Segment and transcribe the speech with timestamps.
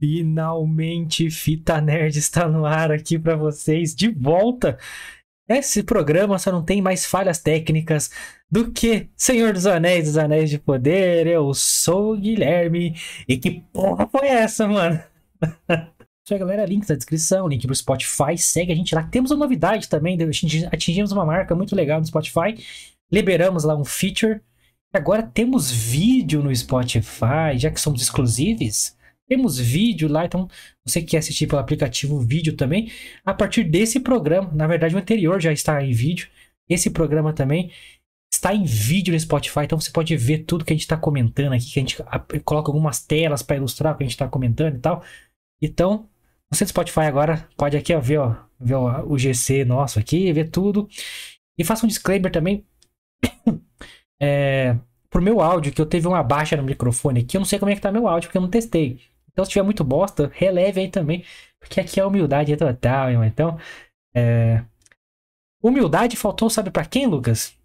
[0.00, 4.78] Finalmente, Fita Nerd está no ar aqui para vocês, de volta.
[5.48, 8.10] Esse programa só não tem mais falhas técnicas
[8.50, 11.26] do que Senhor dos Anéis, dos Anéis de Poder.
[11.26, 12.96] Eu sou o Guilherme.
[13.28, 14.98] E que porra foi essa, mano?
[16.24, 16.64] Isso aí, galera.
[16.64, 18.38] Link na descrição, link pro Spotify.
[18.38, 19.02] Segue a gente lá.
[19.02, 20.16] Temos uma novidade também.
[20.72, 22.54] Atingimos uma marca muito legal no Spotify.
[23.12, 24.40] Liberamos lá um feature.
[24.94, 28.96] Agora temos vídeo no Spotify, já que somos exclusivos.
[29.28, 30.48] Temos vídeo lá, então
[30.84, 32.90] você que quer assistir pelo aplicativo vídeo também,
[33.24, 36.28] a partir desse programa, na verdade o anterior já está em vídeo,
[36.68, 37.70] esse programa também
[38.32, 41.54] está em vídeo no Spotify, então você pode ver tudo que a gente está comentando
[41.54, 41.96] aqui, que a gente
[42.44, 45.02] coloca algumas telas para ilustrar o que a gente está comentando e tal.
[45.62, 46.08] Então,
[46.50, 50.32] você do Spotify agora pode aqui ó, ver, ó, ver ó, o GC nosso aqui,
[50.32, 50.88] ver tudo.
[51.56, 52.66] E faça um disclaimer também.
[54.20, 54.76] é,
[55.08, 57.70] pro meu áudio, que eu teve uma baixa no microfone aqui, eu não sei como
[57.70, 59.00] é que tá meu áudio, porque eu não testei.
[59.34, 61.24] Então, se tiver muito bosta, releve aí também.
[61.58, 63.26] Porque aqui é humildade total, irmão.
[63.26, 63.58] Então,
[64.14, 64.64] é...
[65.60, 67.56] Humildade faltou, sabe para quem, Lucas?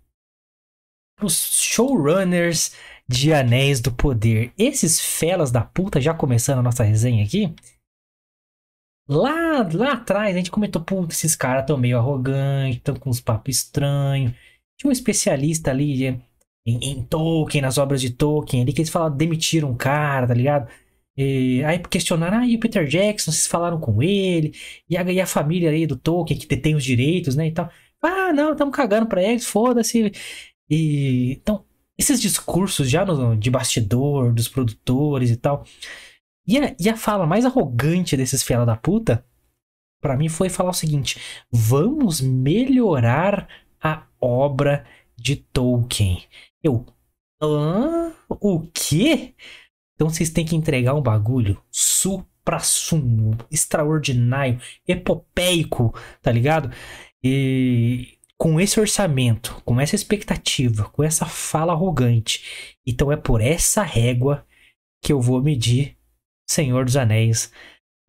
[1.21, 2.75] Os showrunners
[3.07, 4.51] de Anéis do Poder.
[4.57, 7.53] Esses felas da puta, já começando a nossa resenha aqui.
[9.07, 13.19] Lá, lá atrás, a gente comentou, puta, esses caras tão meio arrogantes, estão com uns
[13.19, 14.33] papos estranhos.
[14.77, 16.19] Tinha um especialista ali em,
[16.65, 20.71] em, Tolkien, nas obras de Tolkien, ali que eles falaram, demitiram um cara, tá ligado?
[21.21, 24.53] E, aí questionaram, ah, e o Peter Jackson, vocês falaram com ele,
[24.89, 27.69] e a, e a família aí do Tolkien, que detém os direitos, né, e tal.
[28.01, 30.13] Ah, não, estamos cagando pra eles, foda-se.
[30.69, 31.65] E, então,
[31.97, 35.65] esses discursos já no, de bastidor, dos produtores e tal.
[36.47, 39.25] E a, e a fala mais arrogante desses fela da puta,
[40.01, 41.19] para mim, foi falar o seguinte:
[41.51, 43.49] vamos melhorar
[43.81, 44.85] a obra
[45.17, 46.23] de Tolkien.
[46.63, 46.85] Eu,
[47.41, 48.13] hã?
[48.29, 49.35] O quê?
[49.99, 56.71] Então vocês têm que entregar um bagulho supra-sumo, extraordinário, epopeico, tá ligado?
[57.21, 62.79] E com esse orçamento, com essa expectativa, com essa fala arrogante.
[62.87, 64.45] Então é por essa régua
[65.03, 65.97] que eu vou medir
[66.49, 67.51] Senhor dos Anéis,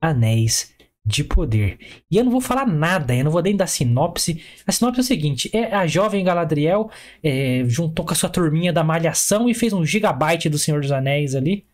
[0.00, 0.72] Anéis
[1.04, 1.76] de Poder.
[2.08, 4.40] E eu não vou falar nada, eu não vou nem dar sinopse.
[4.64, 6.88] A sinopse é o seguinte: é a jovem Galadriel
[7.20, 10.92] é, juntou com a sua turminha da Malhação e fez um gigabyte do Senhor dos
[10.92, 11.68] Anéis ali.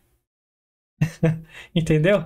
[1.75, 2.25] Entendeu?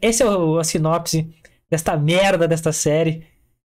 [0.00, 1.34] Esse é o, a sinopse
[1.70, 3.26] desta merda desta série.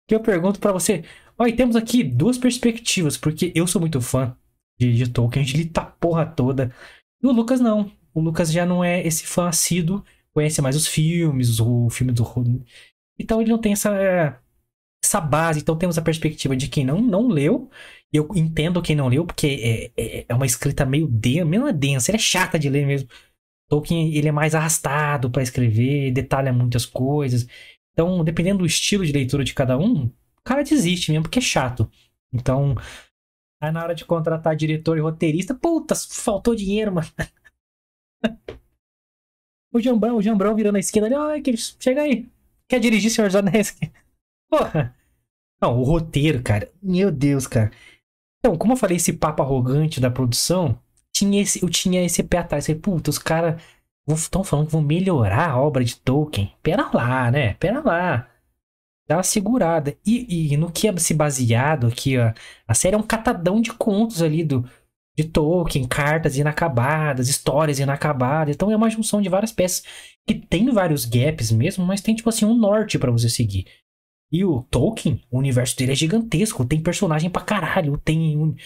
[0.06, 1.04] Que eu pergunto para você.
[1.38, 4.36] Olha, temos aqui duas perspectivas, porque eu sou muito fã
[4.78, 6.74] de, de Tolkien, de li a porra toda.
[7.22, 7.90] E o Lucas não.
[8.12, 12.24] O Lucas já não é esse fã assíduo, conhece mais os filmes, o filme do.
[13.18, 13.90] Então ele não tem essa,
[15.02, 15.60] essa base.
[15.60, 17.70] Então temos a perspectiva de quem não, não leu.
[18.12, 22.10] Eu entendo quem não leu, porque é, é, é uma escrita meio densa, meio densa,
[22.10, 23.08] ele é chata de ler mesmo.
[23.74, 27.46] Tolkien ele é mais arrastado para escrever, detalha muitas coisas.
[27.92, 31.42] Então, dependendo do estilo de leitura de cada um, o cara desiste mesmo, porque é
[31.42, 31.90] chato.
[32.32, 32.76] Então,
[33.60, 37.08] aí na hora de contratar diretor e roteirista, puta, faltou dinheiro, mano.
[39.72, 41.30] o Jambrão, o Jambrão virando a esquina ali, ó,
[41.80, 42.28] chega aí.
[42.68, 43.76] Quer dirigir, senhor Anéis?
[44.48, 44.96] Porra.
[45.60, 46.70] Não, o roteiro, cara.
[46.82, 47.70] Meu Deus, cara.
[48.38, 50.78] Então, como eu falei, esse papo arrogante da produção,
[51.14, 52.66] tinha esse, eu tinha esse pé atrás.
[52.66, 53.62] Falei, puta, os caras
[54.08, 56.52] estão falando que vão melhorar a obra de Tolkien.
[56.62, 57.54] Pera lá, né?
[57.54, 58.28] Pera lá.
[59.08, 59.96] Dá uma segurada.
[60.04, 62.32] E, e no que é se baseado aqui, ó,
[62.66, 64.68] a série é um catadão de contos ali do,
[65.16, 68.54] de Tolkien, cartas inacabadas, histórias inacabadas.
[68.54, 69.84] Então é uma junção de várias peças
[70.26, 73.66] que tem vários gaps mesmo, mas tem tipo assim um norte para você seguir.
[74.32, 78.56] E o Tolkien, o universo dele é gigantesco, tem personagem pra caralho, tem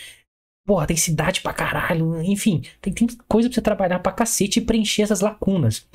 [0.68, 2.20] Porra, tem cidade pra caralho.
[2.20, 5.88] Enfim, tem, tem coisa pra você trabalhar pra cacete e preencher essas lacunas.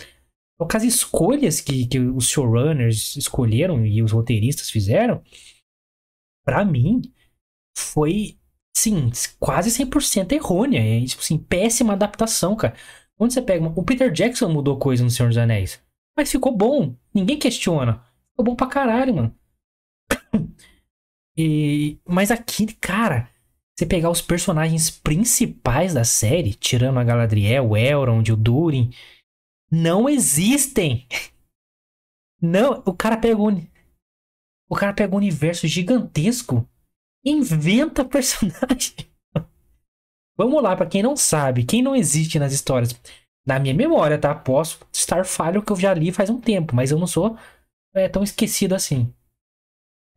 [0.55, 5.21] Então, as escolhas que, que os showrunners escolheram e os roteiristas fizeram,
[6.43, 7.03] para mim,
[7.77, 8.39] foi,
[8.75, 10.79] sim, quase 100% errônea.
[10.79, 12.75] É, tipo assim, péssima adaptação, cara.
[13.19, 13.63] Onde você pega.
[13.67, 15.79] O Peter Jackson mudou coisa no Senhor dos Anéis.
[16.17, 16.95] Mas ficou bom.
[17.13, 18.03] Ninguém questiona.
[18.31, 19.35] Ficou bom pra caralho, mano.
[21.35, 23.27] E, mas aqui, cara,
[23.75, 28.91] você pegar os personagens principais da série, tirando a Galadriel, o Elrond, o Durin,
[29.71, 31.07] não existem.
[32.39, 33.65] Não, o cara pega um,
[34.69, 36.67] o cara pega um universo gigantesco
[37.25, 38.95] e inventa personagem.
[40.37, 42.91] Vamos lá, para quem não sabe, quem não existe nas histórias,
[43.45, 44.33] na minha memória, tá?
[44.33, 47.37] Posso estar falho que eu já li faz um tempo, mas eu não sou
[47.93, 49.13] é, tão esquecido assim.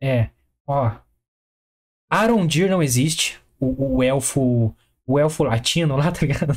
[0.01, 0.29] É,
[0.67, 0.99] ó.
[2.09, 4.75] Arondir não existe o, o elfo.
[5.05, 6.53] O elfo latino lá, tá ligado?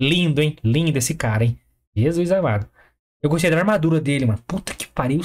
[0.00, 0.56] Lindo, hein?
[0.64, 1.58] Lindo esse cara, hein?
[1.94, 2.68] Jesus amado.
[3.22, 4.42] Eu gostei da armadura dele, mano.
[4.46, 5.20] Puta que pariu.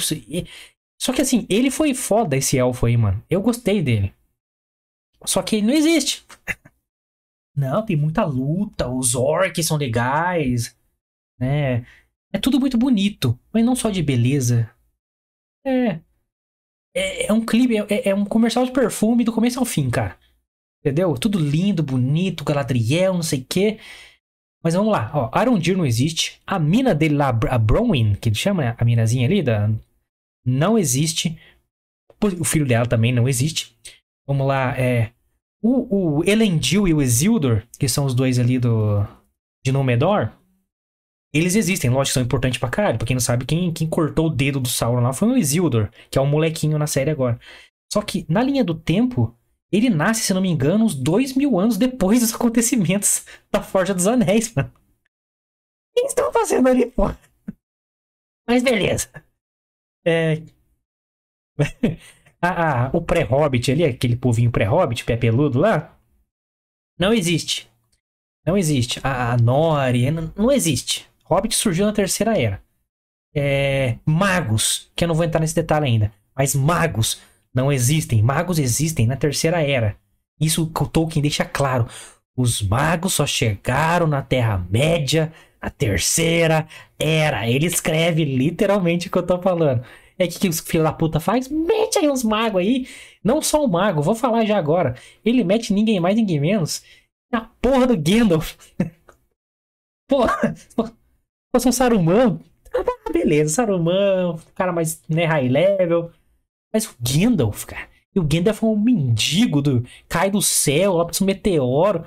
[1.00, 3.22] Só que assim, ele foi foda esse elfo aí, mano.
[3.30, 4.14] Eu gostei dele.
[5.24, 6.24] Só que ele não existe.
[7.56, 10.76] Não, tem muita luta, os orcs são legais,
[11.38, 11.86] né?
[12.32, 14.68] É tudo muito bonito, mas não só de beleza.
[15.64, 16.00] É.
[16.94, 20.16] É, é um clipe, é, é, um comercial de perfume do começo ao fim, cara.
[20.80, 21.14] Entendeu?
[21.14, 23.78] Tudo lindo, bonito, Galadriel, não sei o quê.
[24.62, 25.30] Mas vamos lá, ó.
[25.32, 26.40] Arondir não existe.
[26.46, 29.70] A mina dele lá, a Bronwyn, que ele chama a minazinha ali, da,
[30.44, 31.38] não existe.
[32.38, 33.76] O filho dela também não existe.
[34.26, 35.10] Vamos lá, é.
[35.62, 39.06] O, o Elendil e o Isildur, que são os dois ali do.
[39.64, 40.30] de Númenor,
[41.34, 42.96] eles existem, lógico, são importantes pra caralho.
[42.96, 45.90] Pra quem não sabe, quem, quem cortou o dedo do Sauron lá foi o Isildur,
[46.10, 47.38] que é um molequinho na série agora.
[47.92, 49.36] Só que, na linha do tempo,
[49.70, 53.92] ele nasce, se não me engano, uns dois mil anos depois dos acontecimentos da Forja
[53.92, 54.72] dos Anéis, mano.
[55.96, 57.04] O que estão fazendo ali, pô?
[58.48, 59.08] Mas beleza.
[60.06, 60.42] É.
[62.46, 65.98] Ah, ah, o pré-hobbit ali, aquele povinho pré-hobbit, pé peludo lá,
[66.98, 67.70] não existe.
[68.46, 69.00] Não existe.
[69.02, 71.08] A, a Nori, não, existe.
[71.34, 72.62] Hobbit surgiu na Terceira Era.
[73.34, 77.20] É, magos, que eu não vou entrar nesse detalhe ainda, mas magos
[77.52, 78.22] não existem.
[78.22, 79.96] Magos existem na Terceira Era.
[80.40, 81.88] Isso que o Tolkien deixa claro.
[82.36, 85.32] Os magos só chegaram na Terra-média
[85.62, 86.66] na Terceira
[86.98, 87.48] Era.
[87.48, 89.84] Ele escreve literalmente o que eu tô falando.
[90.18, 91.48] É que, que os filhos da puta faz?
[91.48, 92.86] Mete aí uns magos aí.
[93.22, 94.94] Não só o mago, vou falar já agora.
[95.24, 96.84] Ele mete ninguém mais, ninguém menos.
[97.32, 98.54] A porra do Gandalf.
[100.08, 100.54] porra.
[101.54, 102.40] Fosse um Saruman.
[102.74, 106.10] Ah, beleza, Saruman, cara mais né, high level.
[106.72, 107.88] Mas o Gandalf, cara.
[108.12, 109.86] E o Gandalf é um mendigo do.
[110.08, 112.04] Cai do céu, lá pra um meteoro.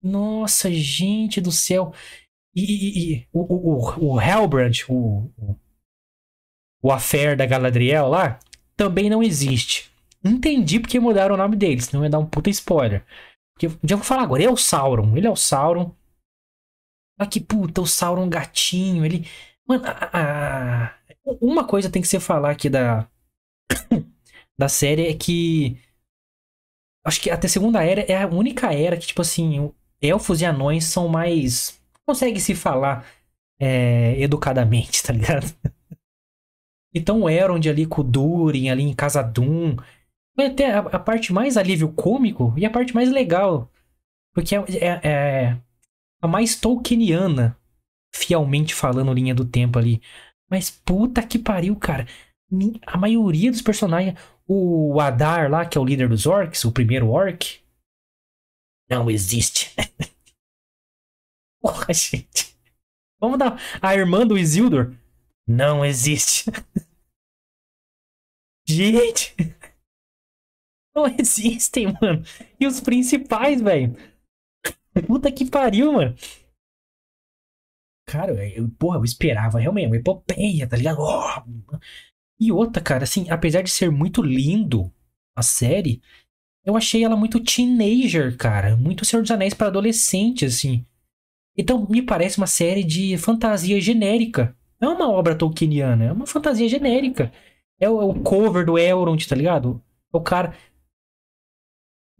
[0.00, 1.92] Nossa, gente do céu.
[2.54, 5.32] E, e, e o, o, o Hellbrand, o,
[6.80, 8.38] o, Affair da Galadriel lá,
[8.76, 9.90] também não existe.
[10.24, 13.04] Entendi porque mudaram o nome deles, senão ia dar um puta spoiler.
[13.68, 15.94] Porque, já vou falar agora, ele é o Sauron, ele é o Sauron.
[17.18, 19.26] Olha que puta, o Sauron gatinho, ele...
[19.66, 20.94] Mano, a, a,
[21.40, 23.08] uma coisa tem que ser falar aqui da,
[24.58, 25.78] da série é que...
[27.04, 30.44] Acho que até a Segunda Era é a única era que, tipo assim, elfos e
[30.44, 33.06] anões são mais consegue se falar
[33.58, 35.46] é, educadamente, tá ligado?
[36.92, 39.76] Então o Elrond ali com o Durin, ali em Casa Doom,
[40.36, 43.70] vai até a, a, parte mais alívio cômico e a parte mais legal.
[44.34, 45.60] Porque é, é, é
[46.20, 47.58] a mais Tolkieniana,
[48.14, 50.00] fielmente falando linha do tempo ali.
[50.48, 52.06] Mas puta que pariu, cara.
[52.86, 54.18] A maioria dos personagens.
[54.46, 57.60] O Adar lá, que é o líder dos orcs, o primeiro orc.
[58.88, 59.72] Não existe.
[61.62, 62.56] Porra, gente.
[63.20, 63.60] Vamos dar.
[63.80, 64.92] A irmã do Isildur?
[65.46, 66.50] Não existe.
[68.66, 69.34] gente.
[70.94, 72.22] Não existem, mano.
[72.58, 73.96] E os principais, velho?
[75.06, 76.14] Puta que pariu, mano.
[78.06, 80.98] Cara, eu, porra, eu esperava realmente uma epopeia, tá ligado?
[81.00, 81.78] Oh.
[82.40, 84.92] E outra, cara, assim, apesar de ser muito lindo
[85.36, 86.02] a série,
[86.64, 88.76] eu achei ela muito teenager, cara.
[88.76, 90.84] Muito Senhor dos Anéis para adolescente, assim.
[91.56, 94.56] Então, me parece uma série de fantasia genérica.
[94.80, 97.30] Não é uma obra tolkieniana, é uma fantasia genérica.
[97.78, 99.82] É o, é o cover do Elrond, tá ligado?
[100.12, 100.54] É o cara.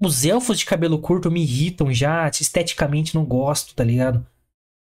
[0.02, 4.26] Os elfos de cabelo curto me irritam já, esteticamente não gosto, tá ligado?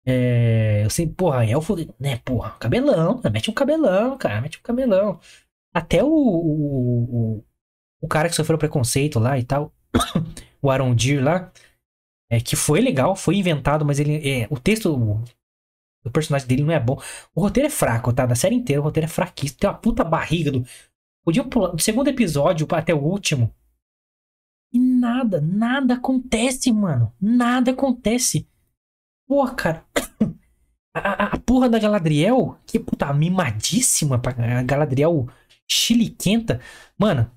[0.05, 5.19] É, eu sei, porra, elfo, né, porra, cabelão, mete um cabelão, cara, mete um cabelão.
[5.75, 7.45] Até o, o, o,
[8.03, 9.73] o cara que sofreu preconceito lá e tal,
[10.63, 11.53] o Arondir lá,
[12.31, 14.17] é, que foi legal, foi inventado, mas ele.
[14.29, 14.95] É, o texto.
[14.95, 15.25] O,
[16.05, 17.01] o, personagem dele não é bom.
[17.35, 18.27] O roteiro é fraco, tá?
[18.27, 19.59] Da série inteira, o roteiro é fraquíssimo.
[19.61, 20.65] Tem uma puta barriga do.
[21.25, 23.53] Podia pular do segundo episódio até o último.
[24.77, 27.11] E nada, nada acontece, mano.
[27.19, 28.47] Nada acontece.
[29.27, 29.85] Porra, cara.
[30.99, 35.29] A, a, porra da Galadriel, que puta mimadíssima, a Galadriel
[35.69, 36.59] chiliquenta.
[36.99, 37.31] Mano,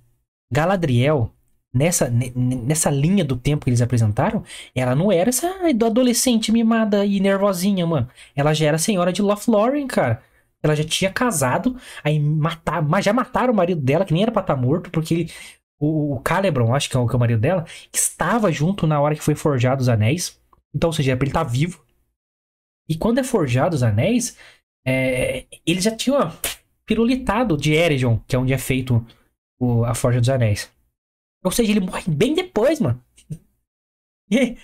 [0.49, 1.33] Galadriel
[1.73, 5.49] nessa, nessa linha do tempo que eles apresentaram, ela não era essa
[5.85, 8.07] adolescente mimada e nervosinha, mano.
[8.33, 10.23] Ela já era senhora de Lothlórien, cara.
[10.63, 14.31] Ela já tinha casado, aí matar, mas já mataram o marido dela, que nem era
[14.31, 15.31] pra estar tá morto, porque ele,
[15.79, 19.15] o, o acho que é o, que é o marido dela, estava junto na hora
[19.15, 20.39] que foi forjado os anéis.
[20.75, 21.83] Então, ou seja, ele tá vivo.
[22.87, 24.37] E quando é forjado os anéis,
[24.85, 26.31] é, eles já tinham
[26.85, 29.05] pirulitado de Eregion, que é onde é feito
[29.59, 30.71] o, a Forja dos Anéis.
[31.43, 33.01] Ou seja, ele morre bem depois, mano.
[34.31, 34.55] E,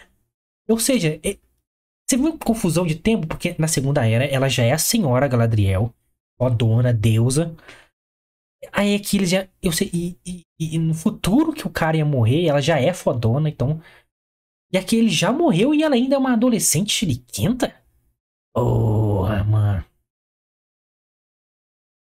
[0.69, 1.19] ou seja,
[2.07, 3.25] Você viu confusão de tempo?
[3.25, 5.91] Porque na Segunda Era ela já é a Senhora Galadriel,
[6.39, 7.55] ó dona, deusa.
[8.71, 9.47] Aí aqui eles já.
[9.61, 9.89] Eu sei.
[9.93, 13.81] E, e, e, no futuro que o cara ia morrer, ela já é fodona, então.
[14.71, 17.73] E aqui ele já morreu e ela ainda é uma adolescente chiliquenta?
[18.53, 19.85] Porra, mano.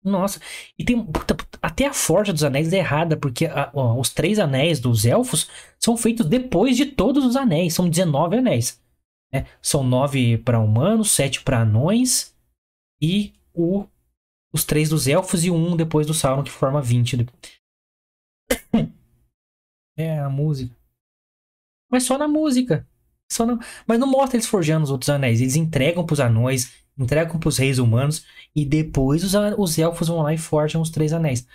[0.04, 0.40] Nossa,
[0.78, 1.02] e tem.
[1.06, 5.06] Puta, até a Forja dos Anéis é errada, porque a, ó, os três anéis dos
[5.06, 7.74] elfos são feitos depois de todos os anéis.
[7.74, 8.82] São 19 anéis.
[9.34, 9.48] Né?
[9.62, 12.36] São 9 para humanos, 7 para anões
[13.02, 13.86] e o,
[14.54, 17.26] os três dos elfos e um depois do Sauron, que forma 20.
[19.96, 20.76] É, a música.
[21.88, 22.88] Mas só na música.
[23.32, 23.60] Só na...
[23.86, 25.40] Mas não mostra eles forjando os outros anéis.
[25.40, 30.34] Eles entregam pros anões, entregam pros reis humanos e depois os, os elfos vão lá
[30.34, 31.48] e forjam os três anéis.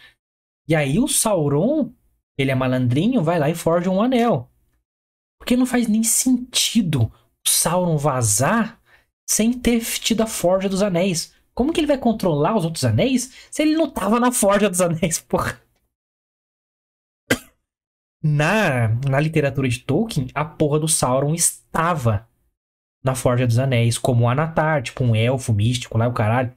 [0.68, 1.92] E aí o Sauron,
[2.38, 4.48] ele é malandrinho, vai lá e forja um anel.
[5.36, 7.12] Porque não faz nem sentido
[7.44, 8.80] o Sauron vazar
[9.28, 11.34] sem ter tido a forja dos anéis.
[11.58, 14.80] Como que ele vai controlar os outros anéis se ele não tava na forja dos
[14.80, 15.60] anéis, porra?
[18.22, 22.28] Na, na literatura de Tolkien, a porra do Sauron estava
[23.02, 26.52] na Forja dos Anéis, como um Anatar, tipo um elfo místico lá, o caralho.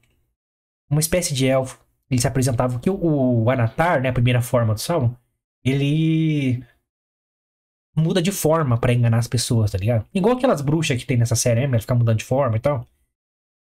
[0.87, 1.83] Uma espécie de elfo.
[2.09, 5.15] Ele se apresentava que o, o Anatar, né, a primeira forma do Sauron,
[5.63, 6.63] ele
[7.95, 10.05] muda de forma para enganar as pessoas, tá ligado?
[10.13, 11.79] Igual aquelas bruxas que tem nessa série, né?
[11.79, 12.87] Ficar mudando de forma e tal.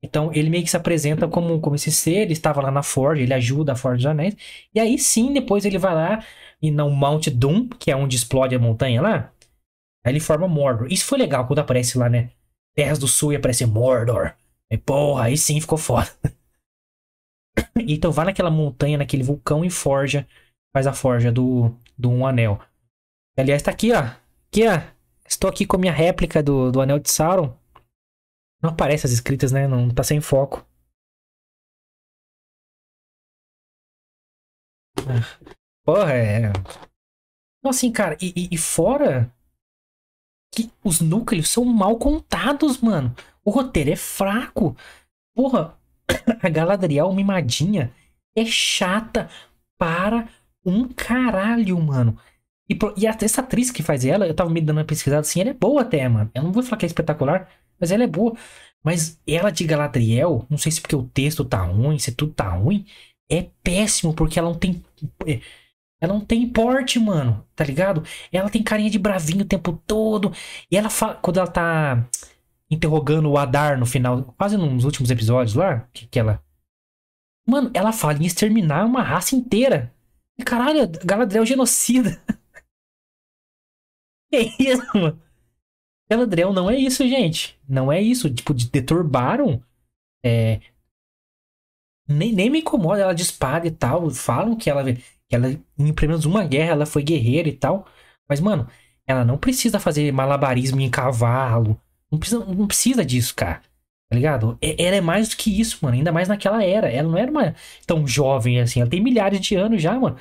[0.04, 3.22] Então ele meio que se apresenta como, como esse ser, ele estava lá na Forja,
[3.22, 4.36] ele ajuda a Forja dos Anéis.
[4.74, 6.26] E aí sim, depois ele vai lá
[6.62, 9.32] e no Mount Doom, que é onde explode a montanha lá.
[10.04, 10.88] Aí ele forma Mordor.
[10.92, 12.32] Isso foi legal quando aparece lá, né?
[12.76, 14.34] Terras do Sul e aparece Mordor.
[14.70, 16.10] E porra, aí sim ficou foda.
[17.76, 20.28] então vai naquela montanha, naquele vulcão e forja.
[20.74, 22.60] Faz a forja do, do Um Anel.
[23.38, 24.00] Aliás, tá aqui, ó.
[24.48, 24.82] Aqui, ó.
[25.28, 27.54] Estou aqui com a minha réplica do, do Anel de Sauron.
[28.62, 29.68] Não aparece as escritas, né?
[29.68, 30.66] Não tá sem foco.
[35.84, 36.52] Porra, é.
[37.60, 39.34] Então, assim, cara, e, e, fora
[40.54, 43.16] que os núcleos são mal contados, mano.
[43.44, 44.76] O roteiro é fraco.
[45.36, 45.78] Porra,
[46.42, 47.94] a Galadriel mimadinha
[48.36, 49.30] é chata
[49.78, 50.28] para
[50.66, 52.18] um caralho, mano.
[52.70, 55.50] E, e essa atriz que faz ela, eu tava me dando uma pesquisada assim, ela
[55.50, 56.32] é boa até, mano.
[56.34, 57.50] Eu não vou falar que é espetacular,
[57.80, 58.36] mas ela é boa.
[58.84, 62.50] Mas ela de Galadriel, não sei se porque o texto tá ruim, se tudo tá
[62.50, 62.86] ruim,
[63.30, 64.84] é péssimo, porque ela não tem.
[65.28, 65.40] É,
[66.02, 68.04] ela não tem porte, mano, tá ligado?
[68.32, 70.34] Ela tem carinha de bravinho o tempo todo.
[70.70, 71.16] E ela fala.
[71.16, 72.08] Quando ela tá
[72.70, 76.44] interrogando o Adar no final, quase nos últimos episódios lá, que, que ela.
[77.48, 79.94] Mano, ela fala em exterminar uma raça inteira.
[80.40, 82.22] E caralho, Galadriel é genocida.
[84.32, 85.22] que isso, mano?
[86.10, 87.58] Galadriel não é isso, gente.
[87.68, 88.30] Não é isso.
[88.30, 89.64] Tipo, deturbaram.
[90.26, 90.60] É...
[92.08, 94.10] Nem, nem me incomoda ela de espada e tal.
[94.10, 97.88] Falam que ela, que ela, em pelo menos uma guerra, ela foi guerreira e tal.
[98.28, 98.68] Mas, mano,
[99.08, 101.80] ela não precisa fazer malabarismo em cavalo.
[102.12, 103.62] Não precisa, não precisa disso, cara.
[104.10, 104.58] Tá ligado?
[104.62, 105.96] Ela é mais do que isso, mano.
[105.96, 106.92] Ainda mais naquela era.
[106.92, 107.56] Ela não era uma
[107.88, 108.82] tão jovem assim.
[108.82, 110.18] Ela tem milhares de anos já, mano.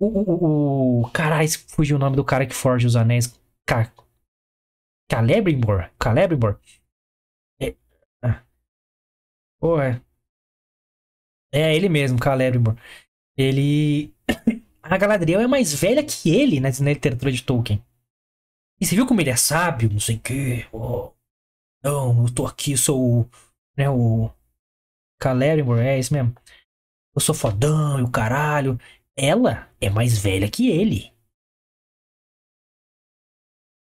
[0.00, 3.38] O, o, o, caralho, fugiu o nome do cara que forja os anéis.
[3.66, 3.92] Cara,
[5.10, 5.90] Celebrimbor?
[6.00, 6.60] Celebrimbor?
[7.60, 7.74] É.
[8.22, 8.44] Ah.
[9.58, 10.00] Pô, é.
[11.52, 12.76] É ele mesmo, Celebrimbor.
[13.36, 14.14] Ele.
[14.82, 17.84] A Galadriel é mais velha que ele na, na literatura de Tolkien.
[18.80, 20.66] E você viu como ele é sábio, não sei o quê.
[20.72, 21.12] Oh,
[21.82, 23.30] não, eu tô aqui, sou o.
[23.76, 24.30] Né, o.
[25.22, 26.34] Celebrimbor, é isso mesmo.
[27.14, 28.78] Eu sou fodão e o caralho.
[29.18, 31.12] Ela é mais velha que ele.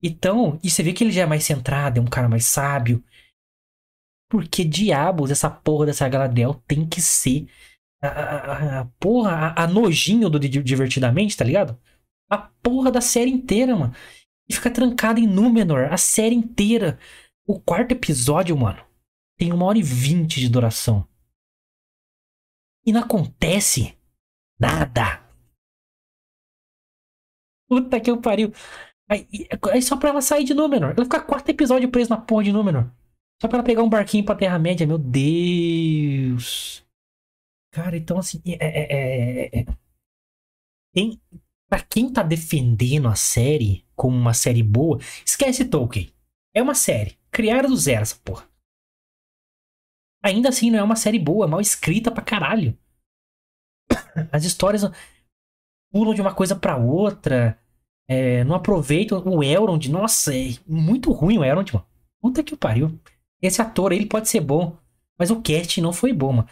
[0.02, 3.04] Então, e você vê que ele já é mais centrado, é um cara mais sábio.
[4.28, 7.48] Porque diabos essa porra dessa Galadriel tem que ser
[8.02, 11.80] a, a, a porra, a, a, nojinho do Divertidamente, tá ligado?
[12.28, 13.94] A porra da série inteira, mano.
[14.48, 16.98] E fica trancada em Númenor a série inteira.
[17.46, 18.84] O quarto episódio, mano,
[19.38, 21.06] tem uma hora e vinte de duração.
[22.86, 23.96] E não acontece
[24.60, 25.24] nada.
[27.68, 28.52] Puta que eu pariu.
[29.08, 29.26] Aí,
[29.72, 30.90] aí só pra ela sair de Númenor.
[30.96, 32.90] Ela fica quatro episódios presa na porra de Númenor.
[33.40, 34.86] Só pra ela pegar um barquinho pra Terra-média.
[34.86, 36.84] Meu Deus.
[37.72, 38.42] Cara, então assim.
[38.44, 39.66] É, é, é, é,
[40.92, 41.20] tem,
[41.68, 46.12] pra quem tá defendendo a série como uma série boa, esquece Tolkien.
[46.54, 47.18] É uma série.
[47.30, 48.48] Criaram do zero essa porra.
[50.22, 52.76] Ainda assim, não é uma série boa, é mal escrita pra caralho.
[54.32, 54.82] As histórias
[55.92, 57.58] pulam de uma coisa pra outra.
[58.08, 59.88] É, não aproveitam o Elrond.
[59.88, 61.86] Nossa, é muito ruim o Elrond, mano.
[62.20, 62.98] Puta que pariu.
[63.40, 64.76] Esse ator, ele pode ser bom,
[65.18, 66.48] mas o cast não foi bom, mano.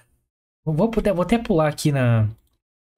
[0.64, 2.28] Vou, vou até pular aqui na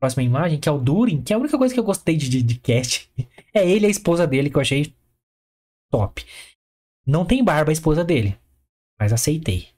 [0.00, 2.42] próxima imagem, que é o Durin, que é a única coisa que eu gostei de,
[2.42, 3.10] de cast.
[3.52, 4.94] É ele e a esposa dele, que eu achei
[5.90, 6.24] top.
[7.04, 8.38] Não tem barba a esposa dele,
[8.96, 9.70] mas aceitei.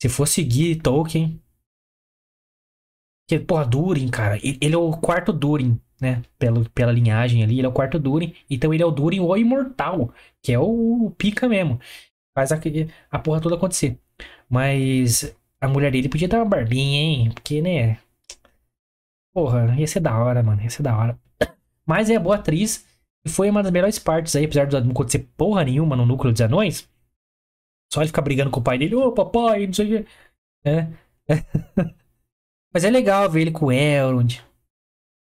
[0.00, 1.40] Se for seguir Tolkien.
[3.26, 4.38] Que, porra, Durin, cara.
[4.42, 6.22] Ele é o quarto Durin, né?
[6.38, 8.34] Pelo, pela linhagem ali, ele é o quarto Durin.
[8.50, 10.12] Então ele é o Durin o Imortal,
[10.42, 11.80] que é o, o pica mesmo.
[12.36, 12.60] Faz a,
[13.10, 13.98] a porra toda acontecer.
[14.48, 17.30] Mas a mulher dele podia dar uma barbinha, hein?
[17.32, 17.98] Porque, né?
[19.32, 20.62] Porra, ia ser da hora, mano.
[20.62, 21.18] Ia ser da hora.
[21.86, 22.86] Mas é boa atriz.
[23.26, 26.32] E foi uma das melhores partes aí, apesar de não acontecer porra nenhuma no núcleo
[26.32, 26.88] dos anões.
[27.92, 30.06] Só ele ficar brigando com o pai dele, ô papai, não sei o quê.
[30.64, 30.88] É.
[32.74, 34.42] Mas é legal ver ele com o Elrond.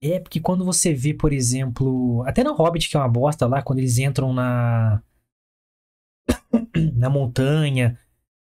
[0.01, 3.61] É, porque quando você vê, por exemplo, até no Hobbit, que é uma bosta lá,
[3.61, 5.01] quando eles entram na.
[6.95, 7.97] na montanha,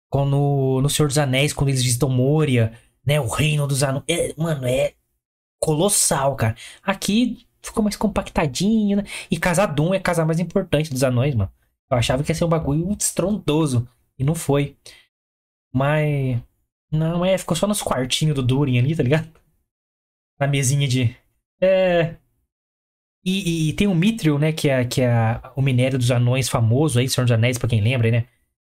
[0.09, 2.73] quando no Senhor dos Anéis, quando eles visitam Moria,
[3.05, 3.19] né?
[3.21, 4.03] O reino dos anões.
[4.09, 4.95] É, mano, é
[5.59, 6.55] colossal, cara.
[6.83, 9.03] Aqui ficou mais compactadinho, né?
[9.29, 11.51] E Casadum é a casa mais importante dos anões, mano.
[11.89, 13.87] Eu achava que ia ser um bagulho estrondoso.
[14.19, 14.75] E não foi.
[15.73, 16.41] Mas.
[16.91, 19.29] Não, é, ficou só nos quartinhos do Durin ali, tá ligado?
[20.39, 21.15] Na mesinha de.
[21.61, 22.15] É.
[23.25, 24.53] E, e, e tem o Mithril, né?
[24.53, 27.81] Que é, que é o minério dos anões famoso aí, Senhor dos Anéis, pra quem
[27.81, 28.27] lembra, né?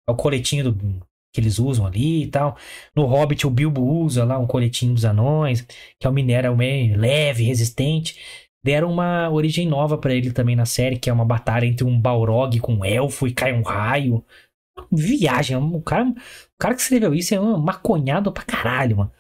[0.07, 2.55] É o coletinho do, que eles usam ali e tal.
[2.95, 5.61] No Hobbit, o Bilbo usa lá um coletinho dos anões,
[5.99, 8.19] que é um minério meio leve, resistente.
[8.63, 11.99] Deram uma origem nova para ele também na série, que é uma batalha entre um
[11.99, 14.23] Balrog com um elfo e cai um raio.
[14.91, 16.15] Viagem, o cara, o
[16.59, 19.11] cara que escreveu isso é um maconhado pra caralho, mano.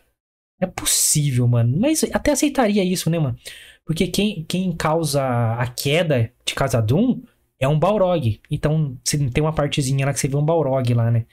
[0.61, 1.77] É possível, mano.
[1.79, 3.37] Mas até aceitaria isso, né, mano?
[3.85, 5.21] Porque quem, quem causa
[5.55, 7.21] a queda de Casadum
[7.59, 8.41] é um Balrog.
[8.49, 8.97] Então,
[9.33, 11.25] tem uma partezinha lá que você vê um Balrog lá, né?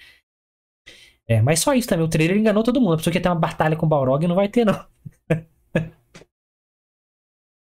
[1.29, 2.05] É, mas só isso também.
[2.05, 2.95] O trailer enganou todo mundo.
[2.95, 4.85] A pessoa que tem uma batalha com o Balrog não vai ter, não.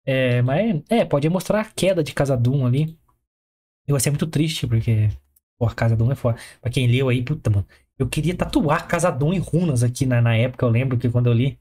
[0.04, 2.98] é, mas é, pode mostrar a queda de Casadum ali.
[3.86, 5.08] E vai ser muito triste, porque.
[5.58, 6.38] Porra, Casadum é foda.
[6.60, 7.66] Pra quem leu aí, puta, mano.
[7.98, 11.32] Eu queria tatuar Casadum em runas aqui na, na época, eu lembro que quando eu
[11.32, 11.58] li.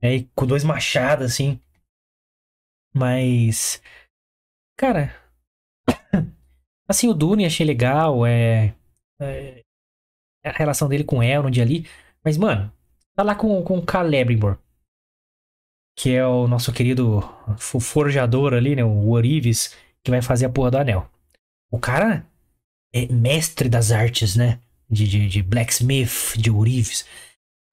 [0.00, 1.60] É, com dois machados, assim.
[2.94, 3.82] Mas.
[4.76, 5.14] Cara.
[6.88, 8.24] Assim, o Dune achei legal.
[8.24, 8.74] É.
[9.20, 9.64] é
[10.44, 11.88] a relação dele com Elrond ali.
[12.22, 12.72] Mas, mano,
[13.14, 14.58] tá lá com, com o Celebrimbor.
[15.98, 17.20] Que é o nosso querido
[17.58, 18.84] forjador ali, né?
[18.84, 21.10] O Orives, que vai fazer a porra do anel.
[21.70, 22.24] O cara
[22.96, 24.58] é mestre das artes, né?
[24.88, 27.04] De, de, de blacksmith, de Orives.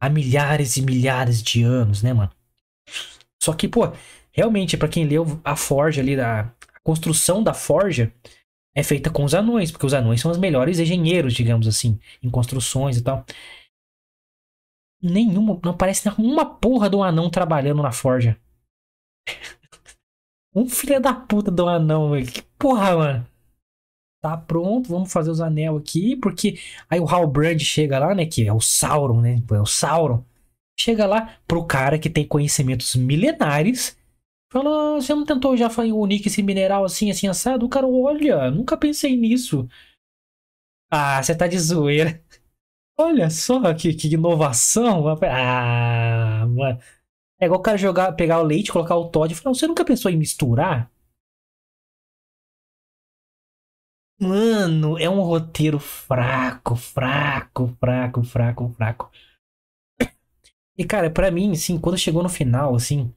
[0.02, 2.32] Há milhares e milhares de anos, né, mano?
[3.42, 3.94] Só que, pô,
[4.32, 8.14] realmente, para quem leu a forja ali, a, a construção da forja,
[8.76, 12.30] é feita com os anões, porque os anões são os melhores engenheiros, digamos assim, em
[12.30, 13.26] construções e tal.
[15.02, 18.38] Nenhuma, não aparece uma porra de um anão trabalhando na forja.
[20.54, 22.30] um filho da puta do anão, velho.
[22.30, 23.33] Que porra, mano.
[24.24, 26.58] Tá pronto, vamos fazer os anel aqui, porque
[26.90, 30.24] aí o Halbrand chega lá, né, que é o Sauron, né, é o Sauron.
[30.80, 33.98] Chega lá pro cara que tem conhecimentos milenares
[34.54, 37.66] Fala, você não tentou já unir esse mineral assim, assim, assado?
[37.66, 39.68] O cara, olha, nunca pensei nisso.
[40.92, 42.22] Ah, você tá de zoeira.
[42.98, 45.06] Olha só que, que inovação.
[45.24, 46.80] Ah, mano.
[47.40, 49.86] É igual o cara jogar, pegar o leite, colocar o Todd e falar, você nunca
[49.86, 50.92] pensou em misturar?
[54.24, 59.12] Mano, é um roteiro fraco, fraco, fraco, fraco, fraco.
[60.78, 63.14] E, cara, para mim, assim, quando chegou no final, assim,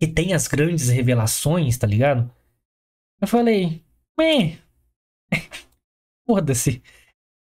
[0.00, 2.28] que tem as grandes revelações, tá ligado?
[3.20, 3.84] Eu falei,
[4.18, 4.58] meh.
[6.26, 6.82] Foda-se.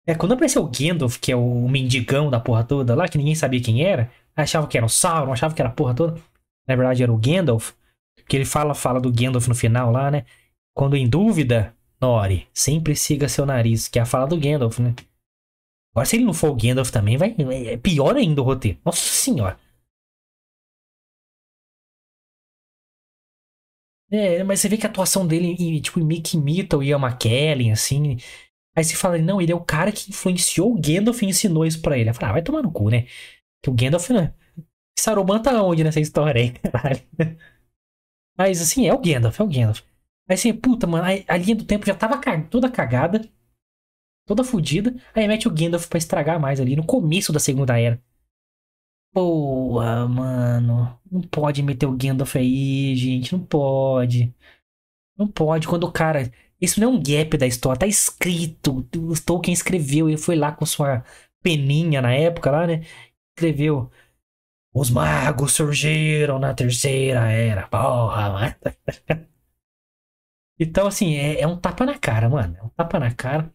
[0.06, 3.34] É, quando apareceu o Gandalf, que é o mendigão da porra toda lá, que ninguém
[3.34, 6.20] sabia quem era, achava que era o Sauron, achava que era a porra toda.
[6.66, 7.72] Na verdade era o Gandalf.
[8.26, 10.24] Que ele fala, fala do Gandalf no final lá, né?
[10.74, 11.73] Quando em dúvida,
[12.04, 14.94] Nori, sempre siga seu nariz, que é a fala do Gandalf, né?
[15.94, 17.34] Agora, se ele não for o Gandalf também, vai.
[17.66, 18.78] É pior ainda o roteiro.
[18.84, 19.58] Nossa senhora.
[24.10, 27.72] É, mas você vê que a atuação dele, tipo, meio que imita o Ian McKellen,
[27.72, 28.18] assim.
[28.76, 31.80] Aí você fala, não, ele é o cara que influenciou o Gandalf e ensinou isso
[31.80, 32.10] pra ele.
[32.10, 33.06] Eu falo, ah, vai tomar no cu, né?
[33.62, 34.34] Que o Gandalf, né?
[34.98, 37.00] Saruman tá onde nessa história aí, caralho?
[38.36, 39.82] Mas assim, é o Gandalf, é o Gandalf.
[40.28, 43.28] Aí assim, puta, mano, a, linha do tempo já tava toda cagada,
[44.26, 44.94] toda fodida.
[45.14, 48.02] Aí mete o Gandalf pra estragar mais ali, no começo da Segunda Era.
[49.12, 50.98] Boa, mano.
[51.10, 53.32] Não pode meter o Gandalf aí, gente.
[53.32, 54.34] Não pode.
[55.16, 55.68] Não pode.
[55.68, 58.86] Quando o cara Isso não é um gap da história, tá escrito.
[58.96, 61.04] O Tolkien escreveu, ele foi lá com sua
[61.42, 62.82] peninha na época lá, né?
[63.36, 63.90] Escreveu.
[64.74, 67.68] Os magos surgiram na terceira era.
[67.68, 68.54] Porra, mano.
[70.58, 72.56] então, assim, é, é, um tapa na cara, mano.
[72.58, 73.52] É um tapa na cara.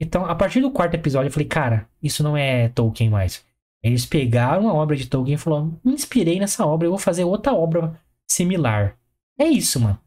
[0.00, 3.44] Então, a partir do quarto episódio, eu falei, cara, isso não é Tolkien mais.
[3.82, 7.24] Eles pegaram a obra de Tolkien e falaram: me inspirei nessa obra, eu vou fazer
[7.24, 8.98] outra obra similar.
[9.38, 10.00] É isso, mano.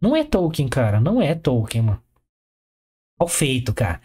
[0.00, 1.00] Não é Tolkien, cara.
[1.00, 2.02] Não é Tolkien, mano.
[3.18, 4.00] Mal feito, cara.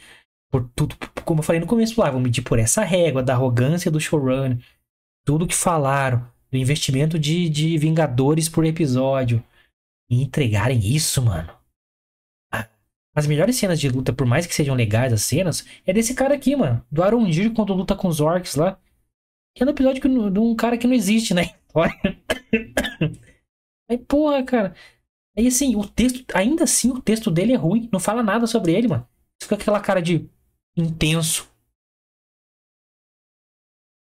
[0.50, 3.92] Por tudo, como eu falei no começo, lá, vou medir por essa régua da arrogância
[3.92, 4.60] do showrunner.
[5.26, 9.44] Tudo que falaram, do investimento de, de Vingadores por episódio.
[10.10, 11.61] E entregarem isso, mano.
[13.14, 16.34] As melhores cenas de luta, por mais que sejam legais as cenas, é desse cara
[16.34, 16.86] aqui, mano.
[16.90, 18.80] Do Arondir quando luta com os orcs lá.
[19.54, 21.56] Que é no episódio de um cara que não existe, né?
[23.90, 24.74] Aí, porra, cara.
[25.38, 27.90] Aí assim, o texto, ainda assim, o texto dele é ruim.
[27.92, 29.08] Não fala nada sobre ele, mano.
[29.42, 30.30] Fica aquela cara de
[30.78, 31.50] intenso.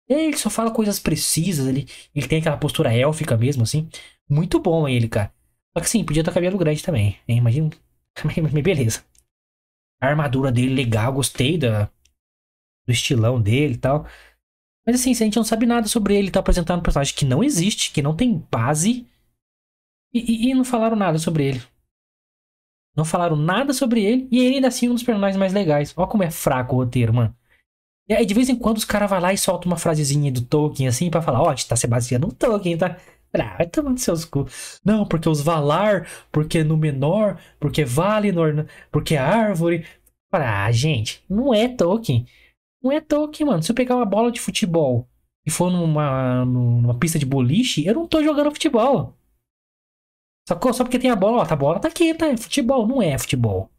[0.08, 3.88] Ele só fala coisas precisas, ele, ele tem aquela postura élfica mesmo, assim.
[4.28, 5.34] Muito bom ele, cara.
[5.76, 7.18] Só que sim, podia ter cabelo grande também.
[7.28, 7.38] Hein?
[7.38, 7.70] Imagina.
[8.24, 9.04] Mas beleza.
[10.00, 11.86] A armadura dele legal, gostei da,
[12.86, 14.06] do estilão dele e tal.
[14.86, 17.42] Mas assim, a gente não sabe nada sobre ele, tá apresentando um personagem que não
[17.42, 19.06] existe, que não tem base.
[20.14, 21.62] E, e, e não falaram nada sobre ele.
[22.96, 24.28] Não falaram nada sobre ele.
[24.30, 25.92] E ele ainda assim é um dos personagens mais legais.
[25.96, 27.36] Olha como é fraco o roteiro, mano.
[28.08, 30.40] E aí, de vez em quando, os caras vão lá e soltam uma frasezinha do
[30.40, 32.96] Tolkien, assim, para falar, ó, oh, tá se baseando no Tolkien, tá?
[33.44, 34.46] Ah, vai tomando seus cu.
[34.84, 39.86] Não, porque os Valar, porque no menor, porque Valinor, porque árvore.
[40.32, 42.26] Ah, gente, não é Tolkien.
[42.82, 43.62] Não é Tolkien, mano.
[43.62, 45.08] Se eu pegar uma bola de futebol
[45.46, 49.16] e for numa, numa pista de boliche, eu não tô jogando futebol.
[50.48, 52.28] Só, só porque tem a bola, ó, tá, a bola tá aqui, tá?
[52.28, 53.70] É futebol, não é futebol.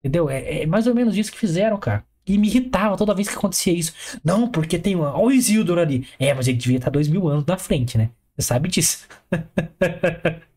[0.00, 0.28] Entendeu?
[0.28, 2.04] É, é mais ou menos isso que fizeram, cara.
[2.26, 3.92] E me irritava toda vez que acontecia isso.
[4.22, 5.14] Não, porque tem uma.
[5.14, 6.06] Olha o Isildur ali.
[6.18, 8.10] É, mas ele devia estar dois mil anos na frente, né?
[8.38, 9.08] Você sabe disso.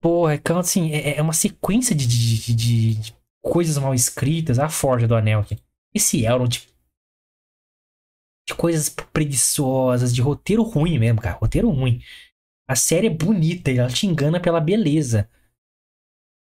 [0.00, 4.58] Porra, então assim, é, é uma sequência de, de, de, de, coisas mal escritas.
[4.58, 5.58] A Forja do Anel aqui.
[5.94, 6.48] Esse Elrond.
[6.48, 6.66] De,
[8.48, 11.36] de coisas preguiçosas, de roteiro ruim mesmo, cara.
[11.36, 12.02] Roteiro ruim.
[12.66, 15.30] A série é bonita, ela te engana pela beleza.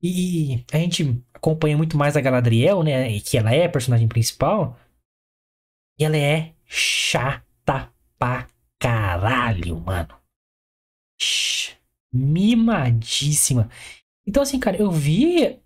[0.02, 3.20] E a gente acompanha muito mais a Galadriel, né?
[3.20, 4.76] Que ela é a personagem principal.
[6.00, 8.48] E ela é chata pra
[8.80, 10.16] caralho, mano.
[11.20, 11.76] Shhh,
[12.14, 13.70] mimadíssima.
[14.26, 15.60] Então, assim, cara, eu vi.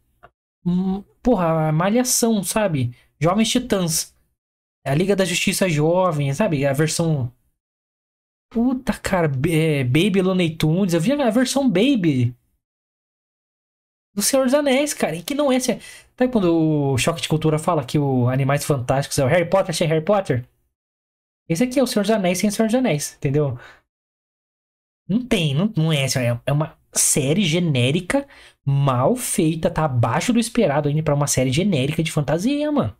[0.65, 2.95] Hum, porra, a malhação, sabe?
[3.19, 4.15] Jovens Titãs.
[4.85, 6.65] A Liga da Justiça Jovem, sabe?
[6.65, 7.31] A versão
[8.51, 10.93] Puta, cara, é, Baby Looney Tunes.
[10.93, 12.35] Eu vi a versão Baby
[14.13, 15.15] do Senhor dos Anéis, cara.
[15.15, 15.57] E que não é.
[15.59, 15.79] Sabe
[16.29, 19.87] quando o Choque de Cultura fala que o Animais Fantásticos é o Harry Potter sem
[19.87, 20.45] Harry Potter?
[21.47, 23.57] Esse aqui é o Senhor dos Anéis sem o Senhor dos Anéis, entendeu?
[25.07, 26.05] Não tem, não, não é.
[26.45, 28.27] É uma série genérica,
[28.65, 32.95] mal feita, tá abaixo do esperado ainda para uma série genérica de fantasia, mano.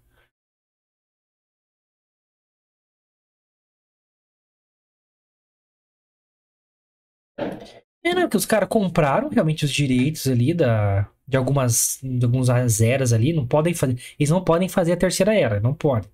[8.04, 12.82] É, não, que os caras compraram realmente os direitos ali da, de algumas de algumas
[12.82, 16.10] eras ali, não podem fazer, eles não podem fazer a terceira era, não podem.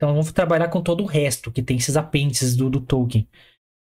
[0.00, 3.28] Então vamos trabalhar com todo o resto, que tem esses apêndices do, do Tolkien.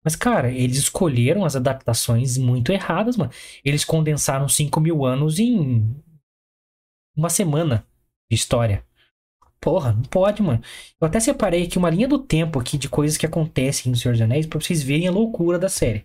[0.05, 3.31] Mas, cara, eles escolheram as adaptações muito erradas, mano.
[3.65, 5.95] Eles condensaram 5 mil anos em
[7.17, 7.87] uma semana
[8.29, 8.85] de história.
[9.61, 10.61] Porra, não pode, mano.
[11.01, 14.15] Eu até separei aqui uma linha do tempo aqui de coisas que acontecem no Senhor
[14.15, 16.05] dos Anéis pra vocês verem a loucura da série.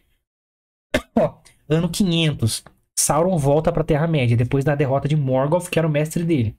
[1.17, 2.63] Ó, ano 500.
[2.95, 6.55] Sauron volta pra Terra-média depois da derrota de Morgoth, que era o mestre dele.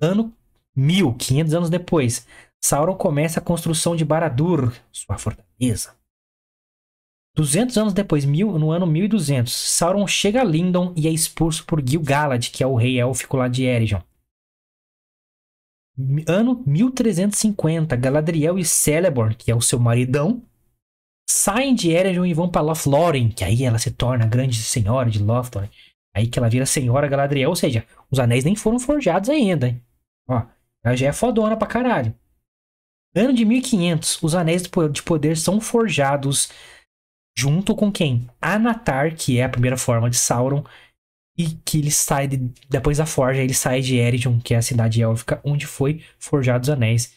[0.00, 0.36] Ano
[0.74, 2.26] 1000, 500 anos depois.
[2.60, 5.94] Sauron começa a construção de Baradur, sua fortaleza.
[7.34, 11.80] 200 anos depois, mil, no ano 1200, Sauron chega a Lindon e é expulso por
[11.80, 14.00] Gil-galad, que é o rei élfico lá de Eregion.
[16.26, 20.42] Ano 1350, Galadriel e Celeborn, que é o seu maridão,
[21.28, 25.10] saem de Eregion e vão para Lothlórien, que aí ela se torna a grande senhora
[25.10, 25.72] de Lothlórien.
[26.14, 29.82] Aí que ela vira senhora Galadriel, ou seja, os anéis nem foram forjados ainda, hein?
[30.28, 30.42] Ó,
[30.84, 32.14] ela já é fodona pra caralho.
[33.14, 36.50] Ano de 1500, os anéis de poder são forjados
[37.36, 38.28] junto com quem?
[38.40, 40.64] Anatar, que é a primeira forma de Sauron,
[41.36, 42.36] e que ele sai de,
[42.68, 46.68] depois da forja, ele sai de Eregion, que é a cidade élfica onde foi forjados
[46.68, 47.14] os anéis,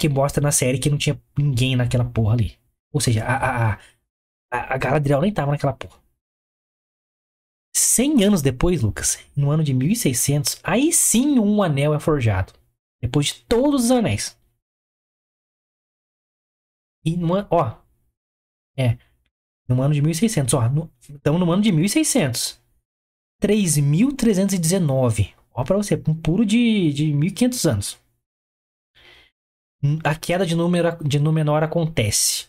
[0.00, 2.56] que mostra na série que não tinha ninguém naquela porra ali.
[2.92, 3.78] Ou seja, a, a,
[4.52, 5.98] a, a Galadriel nem tava naquela porra.
[7.74, 12.52] 100 anos depois, Lucas, no ano de 1600, aí sim um anel é forjado.
[13.00, 14.36] Depois de todos os anéis.
[17.04, 17.78] E no ano, ó.
[18.76, 18.98] É.
[19.68, 20.68] No ano de 1600, ó.
[20.68, 22.60] No, então no ano de 1600.
[23.42, 25.34] 3.319.
[25.52, 27.98] Ó pra você, um puro de, de 1.500 anos.
[30.02, 32.48] A queda de, número, de Númenor acontece.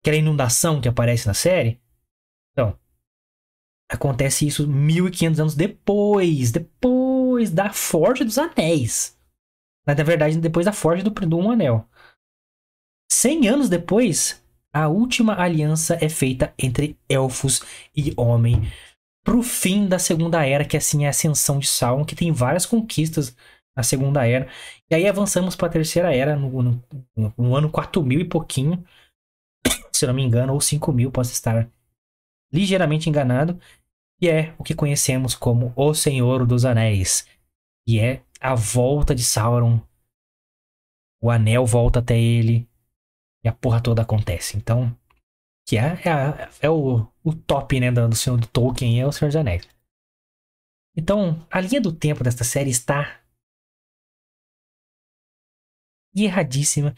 [0.00, 1.80] Aquela inundação que aparece na série.
[2.52, 2.78] Então,
[3.94, 6.50] acontece isso 1.500 anos depois.
[6.50, 9.18] Depois da Forja dos Anéis.
[9.86, 11.86] Na verdade, depois da Forja do, do Um Anel.
[13.10, 17.62] 100 anos depois, a última aliança é feita entre elfos
[17.94, 18.62] e homem
[19.24, 22.66] pro fim da Segunda Era, que assim é a ascensão de Sauron, que tem várias
[22.66, 23.36] conquistas
[23.76, 24.48] na Segunda Era.
[24.90, 28.84] E aí avançamos para a Terceira Era no, no, no ano 4000 e pouquinho,
[29.92, 31.70] se não me engano, ou 5000, posso estar
[32.52, 33.58] ligeiramente enganado,
[34.22, 37.26] e é o que conhecemos como o Senhor dos Anéis,
[37.86, 39.80] e é a volta de Sauron.
[41.20, 42.68] O anel volta até ele
[43.44, 44.56] e a porra toda acontece.
[44.56, 44.96] Então,
[45.66, 49.28] que é, é, é o, o top, né, do Senhor do Tolkien, é o Senhor
[49.28, 49.68] dos Anéis.
[50.96, 53.20] Então, a linha do tempo desta série está
[56.14, 56.94] erradíssima.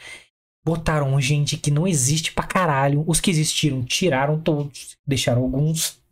[0.65, 3.05] Botaram gente que não existe pra caralho.
[3.07, 4.99] Os que existiram, tiraram todos.
[5.07, 6.03] Deixaram alguns.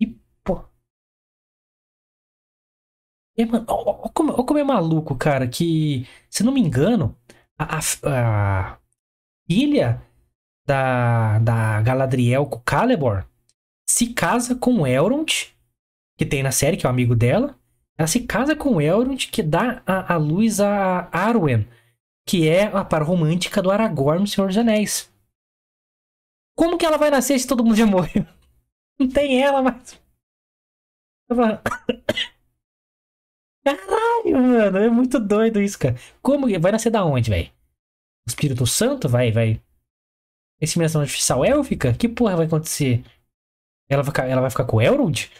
[0.00, 0.06] E,
[0.44, 0.64] pô.
[3.36, 7.16] E, mano, ó, ó, como, ó, como, é maluco, cara, que, se não me engano,
[7.58, 7.80] a, a,
[8.72, 8.78] a
[9.48, 10.02] filha
[10.66, 13.26] da, da Galadriel com Calebor
[13.90, 15.52] se casa com Elrond,
[16.16, 17.58] que tem na série, que é o amigo dela.
[17.98, 21.66] Ela se casa com Elrond, que dá a, a luz a Arwen,
[22.26, 25.09] que é a par romântica do Aragorn no Senhor dos Anéis.
[26.60, 28.26] Como que ela vai nascer se todo mundo já morreu?
[29.00, 29.98] Não tem ela, mas.
[33.64, 35.96] Caralho, mano, é muito doido isso, cara.
[36.20, 37.50] Como vai nascer da onde, velho?
[38.26, 39.58] O Espírito Santo vai, vai
[40.60, 41.94] inseminação artificial élfica?
[41.94, 43.02] Que porra vai acontecer?
[43.88, 45.30] Ela vai, ficar, ela vai ficar com o Elrond?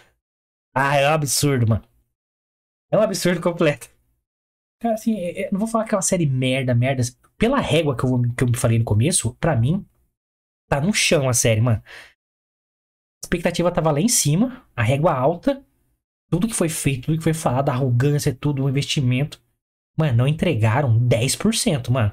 [0.75, 1.85] Ah, é um absurdo, mano.
[2.91, 3.91] É um absurdo completo.
[4.81, 7.03] Cara, assim, é, é, não vou falar que é uma série merda, merda.
[7.37, 9.87] Pela régua que eu, que eu falei no começo, pra mim,
[10.71, 11.83] tá no chão a série, mano.
[11.85, 15.63] A expectativa tava lá em cima, a régua alta.
[16.31, 19.43] Tudo que foi feito, tudo que foi falado, a arrogância, tudo, o investimento.
[19.99, 22.13] Mano, não entregaram 10%, mano.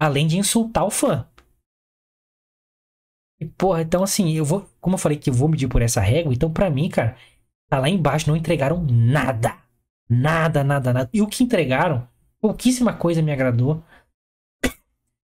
[0.00, 1.28] Além de insultar o fã.
[3.38, 4.66] E, porra, então assim, eu vou.
[4.80, 7.16] Como eu falei que eu vou medir por essa régua, então para mim, cara,
[7.68, 9.54] tá lá embaixo, não entregaram nada.
[10.08, 11.10] Nada, nada, nada.
[11.12, 12.08] E o que entregaram,
[12.40, 13.84] pouquíssima coisa me agradou.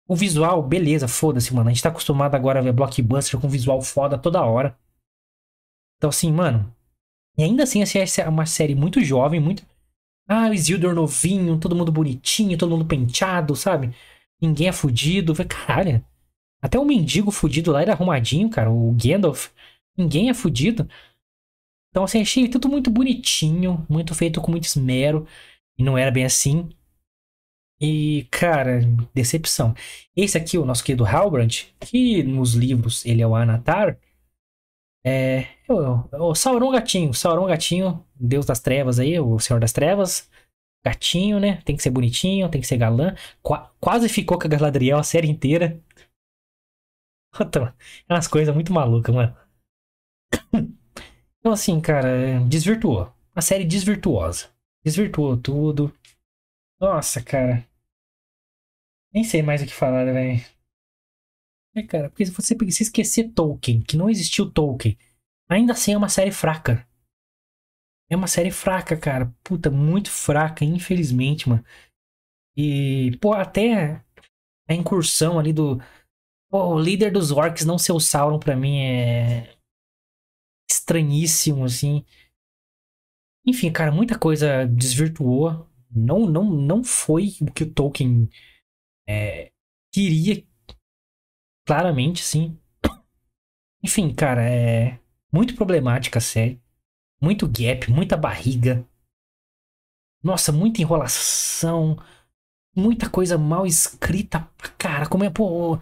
[0.08, 1.68] O visual, beleza, foda-se, mano.
[1.68, 4.76] A gente tá acostumado agora a ver blockbuster com visual foda toda hora.
[5.96, 6.74] Então, assim, mano.
[7.38, 9.64] E ainda assim, assim, é uma série muito jovem, muito.
[10.28, 13.94] Ah, o Isildur novinho, todo mundo bonitinho, todo mundo penteado, sabe?
[14.40, 15.34] Ninguém é fudido.
[15.48, 16.04] Caralho.
[16.60, 18.70] Até o mendigo fudido lá era arrumadinho, cara.
[18.70, 19.48] O Gandalf.
[19.96, 20.88] Ninguém é fudido.
[21.90, 25.26] Então, assim, achei tudo muito bonitinho, muito feito com muito esmero.
[25.78, 26.70] E não era bem assim.
[27.82, 28.80] E, cara,
[29.12, 29.74] decepção.
[30.14, 33.98] Esse aqui, o nosso querido Halbrand, que nos livros ele é o Anatar,
[35.04, 37.12] é, é o, é o Sauron Gatinho.
[37.12, 40.30] Sauron Gatinho, Deus das Trevas aí, o Senhor das Trevas.
[40.84, 41.60] Gatinho, né?
[41.64, 43.14] Tem que ser bonitinho, tem que ser galã.
[43.42, 45.80] Qu quase ficou com a Galadriel a série inteira.
[48.08, 49.34] É umas coisas muito malucas, mano.
[51.40, 53.12] Então, assim, cara, desvirtuou.
[53.34, 54.50] A série desvirtuosa.
[54.84, 55.92] Desvirtuou tudo.
[56.78, 57.66] Nossa, cara.
[59.12, 60.40] Nem sei mais o que falar, velho.
[61.74, 64.96] É, cara, porque se você esquecer Tolkien, que não existiu Tolkien,
[65.48, 66.86] ainda assim é uma série fraca.
[68.10, 69.34] É uma série fraca, cara.
[69.42, 71.64] Puta, muito fraca, infelizmente, mano.
[72.56, 74.04] E, pô, até
[74.68, 75.80] a incursão ali do,
[76.52, 79.56] Pô, o líder dos orcs não ser o Sauron pra mim é
[80.70, 82.04] estranhíssimo, assim.
[83.46, 85.66] Enfim, cara, muita coisa desvirtuou.
[85.90, 88.28] Não, não, não foi o que o Tolkien
[89.08, 89.52] é,
[89.92, 90.44] queria,
[91.66, 92.58] claramente, sim.
[93.82, 94.98] Enfim, cara, é
[95.32, 96.60] muito problemática a série.
[97.20, 98.86] Muito gap, muita barriga.
[100.22, 101.96] Nossa, muita enrolação.
[102.76, 104.48] Muita coisa mal escrita.
[104.78, 105.78] Cara, como é, pô,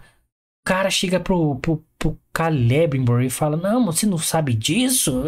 [0.63, 5.23] cara chega pro, pro, pro Calebrimborn e fala: Não, você não sabe disso?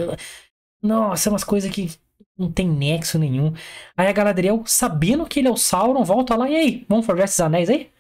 [0.82, 1.90] Nossa, é umas coisas que
[2.38, 3.54] não tem nexo nenhum.
[3.96, 7.26] Aí a Galadriel, sabendo que ele é o Sauron, volta lá e aí, vamos forjar
[7.26, 7.92] esses anéis aí?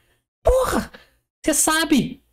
[0.43, 0.91] Porra!
[1.43, 2.23] Você sabe!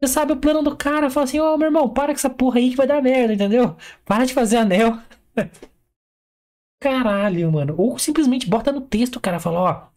[0.00, 2.58] Você sabe o plano do cara, fala assim, ô meu irmão, para com essa porra
[2.58, 3.76] aí que vai dar merda, entendeu?
[4.04, 4.98] Para de fazer anel.
[6.80, 7.74] Caralho, mano.
[7.76, 9.88] Ou simplesmente bota no texto, cara fala, ó,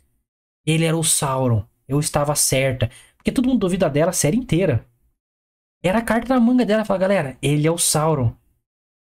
[0.65, 2.89] ele era o Sauron, eu estava certa.
[3.15, 4.85] Porque todo mundo duvida dela a série inteira.
[5.83, 8.35] Era a carta na manga dela, fala, galera, ele é o Sauron.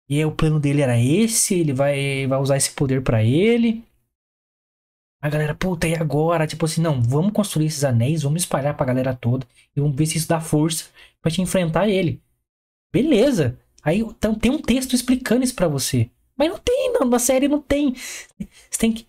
[0.08, 3.84] E o plano dele era esse, ele vai, vai usar esse poder para ele.
[5.22, 6.46] A galera, puta, e agora?
[6.46, 10.04] Tipo assim, não, vamos construir esses anéis, vamos espalhar pra galera toda e vamos ver
[10.06, 10.90] se isso dá força
[11.22, 12.22] pra te enfrentar ele.
[12.92, 13.58] Beleza.
[13.82, 16.10] Aí então, tem um texto explicando isso pra você.
[16.36, 17.94] Mas não tem, não, na série não tem.
[17.94, 19.06] Você tem que,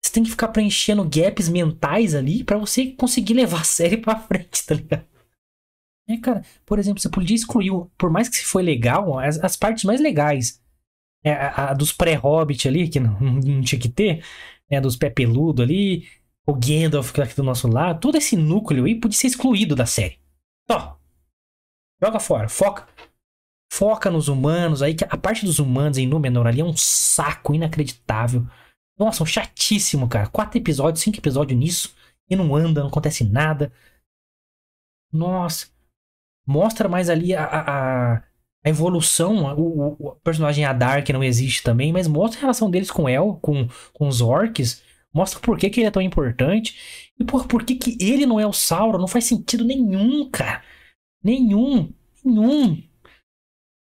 [0.00, 4.18] você tem que ficar preenchendo gaps mentais ali para você conseguir levar a série pra
[4.20, 5.09] frente, tá ligado?
[6.10, 9.56] É, cara, por exemplo, você podia excluir, por mais que se foi legal, as, as
[9.56, 10.60] partes mais legais.
[11.22, 14.24] É, a, a dos pré-Hobbit ali, que não, não tinha que ter
[14.68, 16.08] né, dos pé peludo ali,
[16.46, 20.18] o Gandalf aqui do nosso lado, todo esse núcleo aí podia ser excluído da série.
[20.68, 20.96] Ó,
[22.02, 22.88] joga fora, foca.
[23.72, 27.54] Foca nos humanos aí, que a parte dos humanos em Númenor ali é um saco
[27.54, 28.44] inacreditável.
[28.98, 30.28] Nossa, um chatíssimo, cara.
[30.28, 31.94] Quatro episódios, cinco episódios nisso,
[32.28, 33.72] e não anda, não acontece nada.
[35.12, 35.68] Nossa.
[36.46, 38.16] Mostra mais ali a, a,
[38.64, 42.90] a evolução, o, o, personagem Adar, que não existe também, mas mostra a relação deles
[42.90, 47.24] com El, com, com os orcs, mostra por que, que ele é tão importante, e
[47.24, 50.62] por, por que, que ele não é o Sauron, não faz sentido nenhum, cara.
[51.22, 51.92] Nenhum,
[52.24, 52.82] nenhum.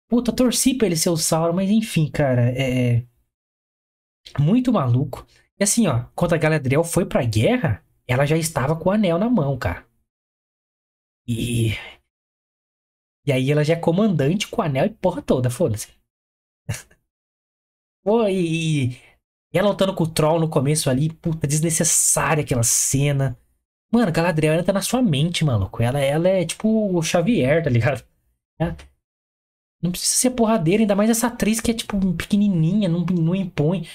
[0.09, 3.05] Puta, torci pra ele ser o Sauron, mas enfim, cara, é...
[4.39, 5.27] Muito maluco.
[5.59, 9.19] E assim, ó, quando a Galadriel foi pra guerra, ela já estava com o anel
[9.19, 9.87] na mão, cara.
[11.27, 11.73] E
[13.27, 15.89] e aí ela já é comandante com anel e porra toda, foda-se.
[18.05, 18.93] Pô, e,
[19.53, 23.39] e ela lutando com o Troll no começo ali, puta, desnecessária aquela cena.
[23.93, 25.83] Mano, Galadriel ela tá na sua mente, maluco.
[25.83, 28.03] Ela, ela é tipo o Xavier, tá ligado?
[28.61, 28.75] É.
[29.83, 33.87] Não precisa ser porradeira, ainda mais essa atriz que é tipo pequenininha, não, não impõe.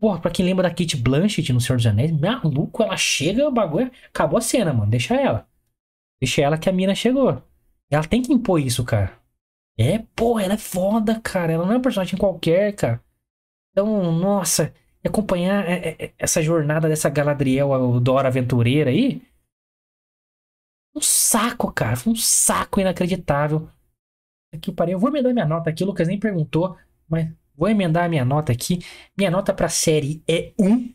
[0.00, 3.52] Porra, pra quem lembra da Kate Blanchett no Senhor dos Anéis, maluco, ela chega, o
[3.52, 3.90] bagulho.
[4.08, 4.90] Acabou a cena, mano.
[4.90, 5.48] Deixa ela.
[6.20, 7.42] Deixa ela que a mina chegou.
[7.90, 9.18] Ela tem que impor isso, cara.
[9.78, 11.52] É, pô, ela é foda, cara.
[11.52, 13.02] Ela não é um personagem qualquer, cara.
[13.70, 14.74] Então, nossa,
[15.04, 19.22] acompanhar é, é, é, essa jornada dessa Galadriel, o Dora aventureira aí.
[20.94, 21.96] Um saco, cara.
[21.96, 23.68] Foi um saco inacreditável.
[24.52, 24.94] Aqui parei.
[24.94, 25.84] Eu vou emendar minha nota aqui.
[25.84, 26.76] O Lucas nem perguntou,
[27.08, 28.80] mas vou emendar a minha nota aqui.
[29.16, 30.92] Minha nota pra série é 1.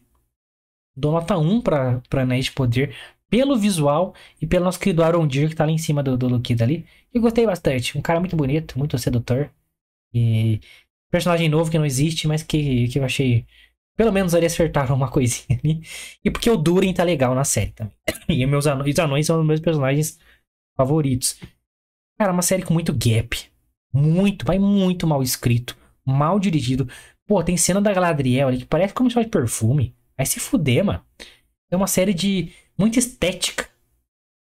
[0.96, 2.96] Dou nota 1 pra, pra Anéis de Poder
[3.34, 6.64] pelo visual e pelo nosso querido Arondir que tá ali em cima do, do Luquida
[6.64, 6.86] ali.
[7.12, 7.98] Eu gostei bastante.
[7.98, 9.50] Um cara muito bonito, muito sedutor.
[10.14, 10.62] E
[11.10, 13.48] personagem novo que não existe, mas que, que eu achei.
[13.98, 15.82] Pelo menos ali acertaram uma coisinha ali.
[16.24, 17.96] E porque o Durin tá legal na série também.
[18.30, 20.20] E meus anões, os anões são os meus personagens
[20.78, 21.40] favoritos.
[22.20, 23.36] Cara, uma série com muito gap.
[23.92, 25.76] Muito, vai muito mal escrito.
[26.06, 26.88] Mal dirigido.
[27.26, 29.96] Pô, tem cena da Galadriel ali que parece como de perfume.
[30.16, 31.04] Vai se fuder, mano.
[31.72, 33.70] É uma série de muita estética,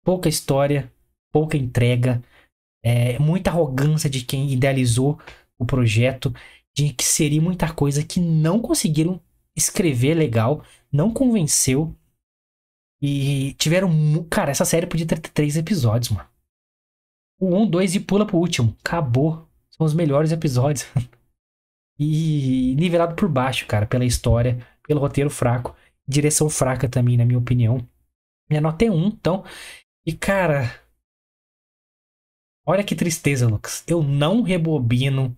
[0.04, 0.92] pouca história,
[1.32, 2.22] pouca entrega,
[2.82, 5.18] é, muita arrogância de quem idealizou
[5.58, 6.32] o projeto,
[6.74, 9.20] de que seria muita coisa que não conseguiram
[9.56, 11.94] escrever legal, não convenceu.
[13.00, 13.90] E tiveram.
[14.28, 16.28] Cara, essa série podia ter três episódios, mano.
[17.40, 18.76] O 1, 2 e pula pro último.
[18.84, 19.48] Acabou.
[19.70, 20.86] São os melhores episódios.
[21.98, 25.76] e nivelado por baixo, cara, pela história, pelo roteiro fraco.
[26.06, 27.86] Direção fraca também, na minha opinião.
[28.48, 29.44] Minha nota é 1, então.
[30.06, 30.80] E cara.
[32.66, 33.84] Olha que tristeza, Lucas.
[33.86, 35.36] Eu não rebobino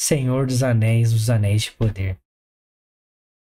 [0.00, 2.18] Senhor dos Anéis, os Anéis de Poder.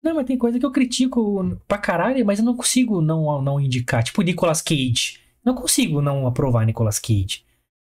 [0.03, 3.59] Não, mas tem coisa que eu critico pra caralho, mas eu não consigo não, não
[3.59, 4.03] indicar.
[4.03, 5.19] Tipo Nicolas Cage.
[5.45, 7.45] Não consigo não aprovar Nicolas Cage.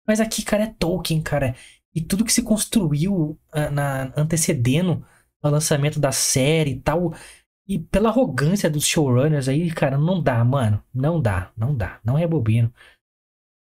[0.06, 1.54] Mas aqui, cara, é Tolkien, cara.
[1.94, 5.04] E tudo que se construiu uh, na, antecedendo
[5.42, 7.12] o lançamento da série e tal.
[7.68, 10.83] E pela arrogância dos showrunners aí, cara, não dá, mano.
[10.92, 12.00] Não dá, não dá.
[12.02, 12.72] Não rebobino.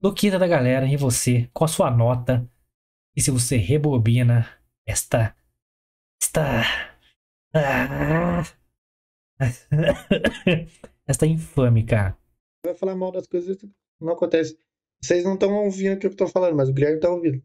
[0.01, 2.49] Luquita da galera, e você, com a sua nota?
[3.15, 4.47] E se você rebobina
[4.88, 5.36] esta.
[6.19, 6.63] Esta.
[7.53, 8.43] Ah,
[11.07, 12.17] esta infame, cara.
[12.65, 13.63] Vai falar mal das coisas,
[13.99, 14.57] não acontece.
[15.03, 17.43] Vocês não estão ouvindo o que eu tô falando, mas o Guilherme tá ouvindo.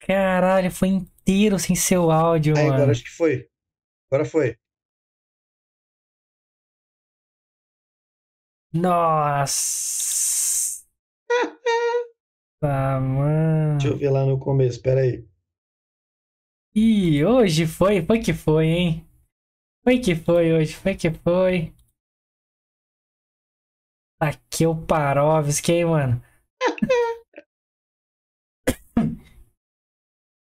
[0.00, 2.74] Caralho, foi inteiro sem seu áudio, Aí, mano.
[2.76, 3.48] Agora acho que foi.
[4.10, 4.58] Agora foi.
[8.74, 10.84] Nossa!
[12.60, 13.78] ah, mano.
[13.78, 15.10] Deixa eu ver lá no começo, peraí.
[15.10, 15.24] aí.
[16.74, 19.08] Ih, hoje foi, foi que foi, hein?
[19.84, 21.72] Foi que foi hoje, foi que foi.
[24.20, 26.20] Aqui é o Parovski, hein, mano?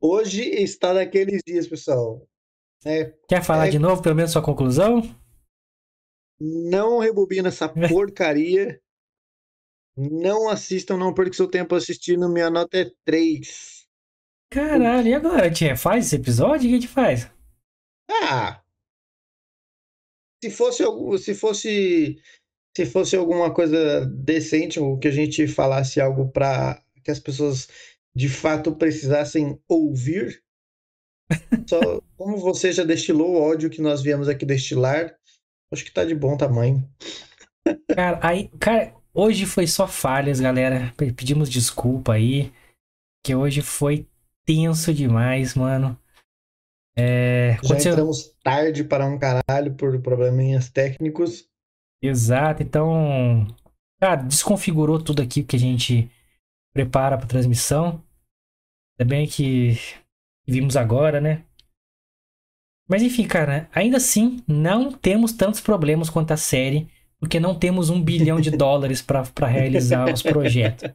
[0.01, 2.27] hoje está daqueles dias, pessoal.
[2.83, 3.69] É, Quer falar é...
[3.69, 5.22] de novo, pelo menos, sua conclusão?
[6.43, 8.79] Não rebobina essa porcaria.
[9.95, 12.27] Não assistam, não perca seu tempo assistindo.
[12.29, 13.87] Minha nota é 3.
[14.51, 15.75] Caralho, e agora, Tia?
[15.77, 16.67] Faz esse episódio?
[16.67, 17.31] O que a gente faz?
[18.09, 18.61] Ah!
[20.43, 20.83] Se fosse,
[21.19, 22.21] se fosse,
[22.75, 27.69] se fosse alguma coisa decente, ou que a gente falasse algo para que as pessoas
[28.15, 30.43] de fato precisassem ouvir,
[31.67, 35.15] só como você já destilou o ódio que nós viemos aqui destilar,
[35.73, 36.87] acho que tá de bom tamanho.
[37.95, 40.93] Cara, aí, cara, hoje foi só falhas, galera.
[40.97, 42.51] Pe- Pedimos desculpa aí,
[43.23, 44.07] que hoje foi
[44.45, 45.97] tenso demais, mano.
[46.95, 51.47] É, Já aconteceu- entramos tarde para um caralho por probleminhas técnicos.
[52.01, 53.47] Exato, então,
[53.99, 56.11] cara, desconfigurou tudo aqui que a gente
[56.73, 58.03] prepara para transmissão.
[58.99, 59.77] Ainda bem que
[60.45, 61.45] vimos agora, né?
[62.87, 66.87] Mas enfim, cara, ainda assim, não temos tantos problemas quanto a série,
[67.19, 70.91] porque não temos um bilhão de dólares para realizar os projetos.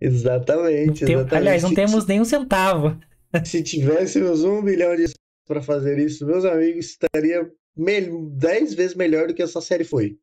[0.00, 1.34] Exatamente, tem- exatamente.
[1.36, 2.98] aliás, não temos nem um centavo.
[3.44, 5.06] Se tivéssemos um bilhão de
[5.46, 10.18] para fazer isso, meus amigos, estaria 10 vezes melhor do que essa série foi.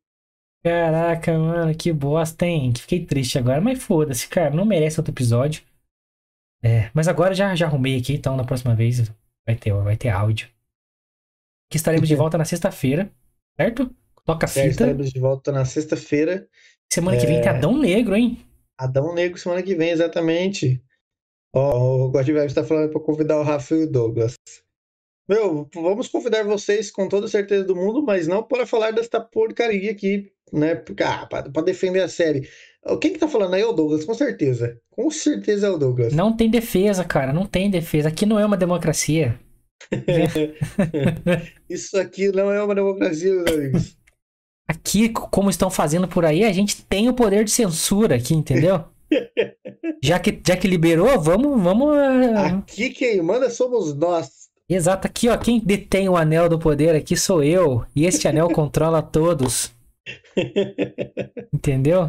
[0.62, 2.72] Caraca, mano, que bosta, hein?
[2.76, 5.62] Fiquei triste agora, mas foda-se, cara, não merece outro episódio.
[6.62, 9.10] É, mas agora já, já arrumei aqui, então na próxima vez
[9.46, 10.48] vai ter, vai ter áudio.
[11.70, 13.12] Que estaremos de volta na sexta-feira,
[13.56, 13.94] certo?
[14.24, 14.66] Toca É, fita.
[14.68, 16.48] estaremos de volta na sexta-feira.
[16.92, 17.56] Semana que vem tem É.
[17.56, 18.44] Adão Negro, hein?
[18.78, 20.82] Adão Negro semana que vem, exatamente.
[21.54, 24.34] Ó, o God está falando para convidar o Rafa e o Douglas.
[25.28, 29.92] Meu, vamos convidar vocês com toda certeza do mundo, mas não para falar desta porcaria
[29.92, 30.74] aqui, né?
[30.74, 32.48] Porque, ah, para defender a série.
[33.00, 34.78] Quem que tá falando aí é o Douglas, com certeza.
[34.90, 36.12] Com certeza é o Douglas.
[36.12, 38.08] Não tem defesa, cara, não tem defesa.
[38.08, 39.38] Aqui não é uma democracia.
[41.68, 43.96] Isso aqui não é uma democracia, meus amigos.
[44.68, 48.84] Aqui, como estão fazendo por aí, a gente tem o poder de censura aqui, entendeu?
[50.02, 51.94] Já que, já que liberou, vamos, vamos.
[51.96, 54.30] ah, Aqui quem manda somos nós.
[54.68, 55.36] Exato, aqui, ó.
[55.36, 57.84] Quem detém o anel do poder aqui sou eu.
[57.94, 59.72] E este anel controla todos.
[61.52, 62.08] Entendeu?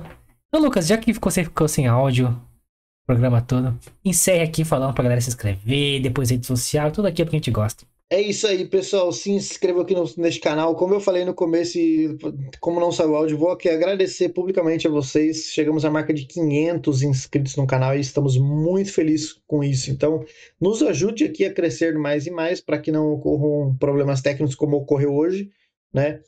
[0.54, 5.02] Então, Lucas, já que você ficou sem áudio o programa todo, encerre aqui falando pra
[5.02, 7.86] galera se inscrever, depois rede social, tudo aquilo que a gente gosta.
[8.10, 9.14] É isso aí, pessoal.
[9.14, 10.76] Se inscreva aqui no, neste canal.
[10.76, 12.18] Como eu falei no começo, e
[12.60, 15.45] como não saiu o áudio, vou aqui agradecer publicamente a vocês.
[15.45, 19.89] Chegamos à marca de 500 inscritos no canal e estamos muito felizes com isso.
[19.89, 20.26] Então,
[20.60, 24.76] nos ajude aqui a crescer mais e mais para que não ocorram problemas técnicos como
[24.76, 25.49] ocorreu hoje,
[25.93, 26.20] né?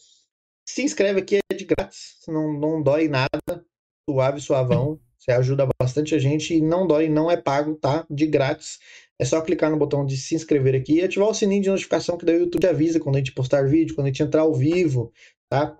[0.66, 3.66] Se inscreve aqui, é de grátis, não, não dói nada,
[4.10, 5.00] suave, suavão.
[5.18, 8.06] Você ajuda bastante a gente e não dói, não é pago, tá?
[8.10, 8.80] De grátis.
[9.18, 12.18] É só clicar no botão de se inscrever aqui e ativar o sininho de notificação
[12.18, 14.54] que daí o YouTube avisa quando a gente postar vídeo, quando a gente entrar ao
[14.54, 15.14] vivo,
[15.50, 15.78] tá?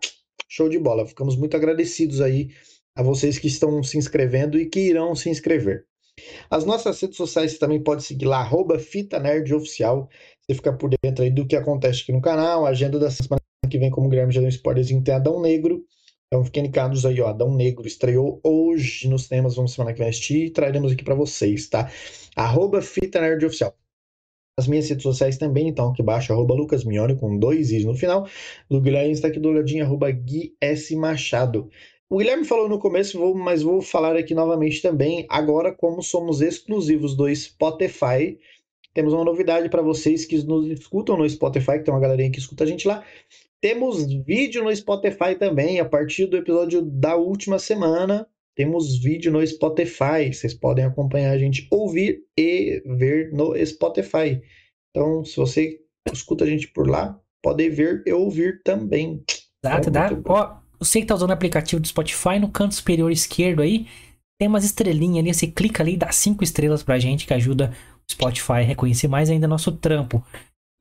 [0.48, 1.06] Show de bola.
[1.06, 2.52] Ficamos muito agradecidos aí
[2.96, 5.86] a vocês que estão se inscrevendo e que irão se inscrever.
[6.50, 10.08] As nossas redes sociais você também pode seguir lá, arroba Fita Nerd Oficial.
[10.42, 13.42] Você fica por dentro aí do que acontece aqui no canal, a agenda da semana
[13.70, 15.84] que vem, como o Guilherme já deu um spoilerzinho, tem Adão Negro.
[16.34, 17.28] Então fiquem ligados aí, ó.
[17.28, 21.14] Adão Negro estreou hoje nos cinemas, vamos semana que vem assistir e traremos aqui para
[21.14, 21.92] vocês, tá?
[22.36, 23.78] Arroba Fita Nerd Oficial.
[24.58, 27.94] As minhas redes sociais também, então aqui embaixo, arroba Lucas Mione, com dois i's no
[27.94, 28.28] final.
[28.68, 30.96] O Guilherme está aqui do ladinho, arroba Gui S.
[30.96, 31.70] Machado.
[32.10, 35.28] O Guilherme falou no começo, vou- mas vou falar aqui novamente também.
[35.30, 38.40] Agora, como somos exclusivos do Spotify,
[38.92, 42.40] temos uma novidade para vocês que nos escutam no Spotify, que tem uma galerinha que
[42.40, 43.04] escuta a gente lá.
[43.64, 48.28] Temos vídeo no Spotify também, a partir do episódio da última semana.
[48.58, 50.34] Temos vídeo no Spotify.
[50.34, 54.42] Vocês podem acompanhar a gente, ouvir e ver no Spotify.
[54.90, 55.80] Então, se você
[56.12, 59.24] escuta a gente por lá, pode ver e ouvir também.
[59.64, 60.14] Exato, dá.
[60.14, 60.34] bom.
[60.34, 63.88] Ó, você que tá usando o aplicativo do Spotify, no canto superior esquerdo aí,
[64.38, 65.34] tem umas estrelinhas ali.
[65.34, 67.74] Você clica ali e dá cinco estrelas pra gente, que ajuda
[68.06, 70.22] o Spotify a reconhecer mais ainda nosso trampo.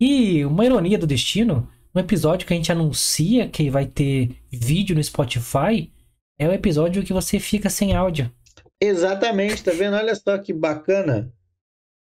[0.01, 4.97] E uma ironia do destino, no episódio que a gente anuncia que vai ter vídeo
[4.97, 5.93] no Spotify,
[6.39, 8.31] é o episódio que você fica sem áudio.
[8.81, 9.97] Exatamente, tá vendo?
[9.97, 11.33] Olha só que bacana.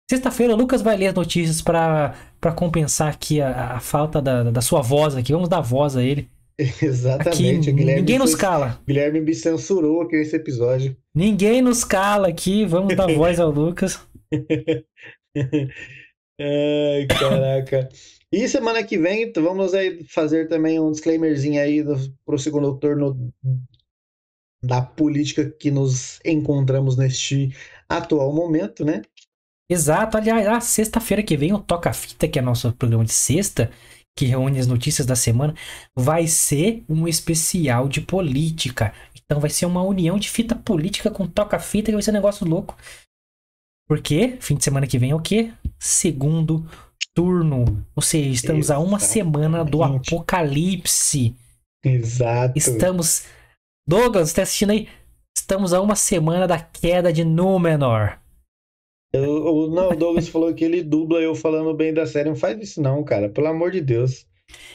[0.10, 2.16] Sexta-feira o Lucas vai ler as notícias pra
[2.56, 5.32] compensar aqui a, a falta da, da sua voz aqui.
[5.32, 6.30] Vamos dar voz a ele.
[6.58, 7.72] Aqui Exatamente.
[7.72, 8.80] Guilherme, ninguém nos cala.
[8.88, 10.96] Guilherme me censurou aqui nesse episódio.
[11.14, 12.66] Ninguém nos cala aqui.
[12.66, 14.00] Vamos dar voz ao Lucas.
[16.40, 17.90] Ai, caraca.
[18.32, 21.96] E semana que vem, vamos aí fazer também um disclaimerzinho aí do,
[22.26, 23.32] pro segundo turno
[24.64, 27.56] da política que nos encontramos neste
[27.88, 29.02] atual momento, né?
[29.70, 33.72] Exato, aliás, a sexta-feira que vem o Toca Fita, que é nosso programa de sexta,
[34.16, 35.54] que reúne as notícias da semana,
[35.96, 38.94] vai ser um especial de política.
[39.16, 42.16] Então vai ser uma união de fita política com Toca Fita, que vai ser um
[42.16, 42.78] negócio louco.
[43.88, 45.52] Porque fim de semana que vem é o quê?
[45.80, 46.66] Segundo
[47.16, 47.66] turno.
[47.96, 51.34] Ou seja, estamos a uma semana do apocalipse.
[51.84, 52.54] Exato.
[52.58, 53.26] Estamos.
[53.88, 54.90] Douglas, você tá assistindo aí?
[55.36, 58.18] Estamos a uma semana da queda de Númenor.
[59.14, 62.30] Eu, não, o Douglas falou que ele dubla eu falando bem da série.
[62.30, 63.30] Não faz isso, não, cara.
[63.30, 64.26] Pelo amor de Deus.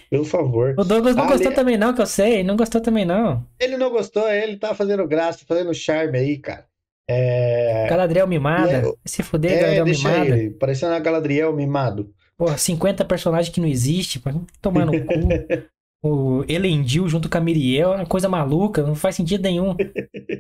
[0.09, 0.75] Pelo favor.
[0.79, 1.33] O Douglas não Ali...
[1.33, 2.43] gostou também, não, que eu sei.
[2.43, 3.45] Não gostou também, não.
[3.59, 6.67] Ele não gostou, ele tá fazendo graça, fazendo charme aí, cara.
[7.09, 7.87] É...
[7.89, 8.89] Galadriel mimada.
[8.89, 8.93] É...
[9.05, 10.39] Se fuder, é, Galadriel mimada.
[10.39, 12.15] Ele, parecendo a Galadriel mimado.
[12.41, 14.19] Porra, 50 personagens que não existe,
[14.63, 15.15] tomar no cu.
[16.03, 19.77] o Elendil junto com a Miriel é uma coisa maluca, não faz sentido nenhum.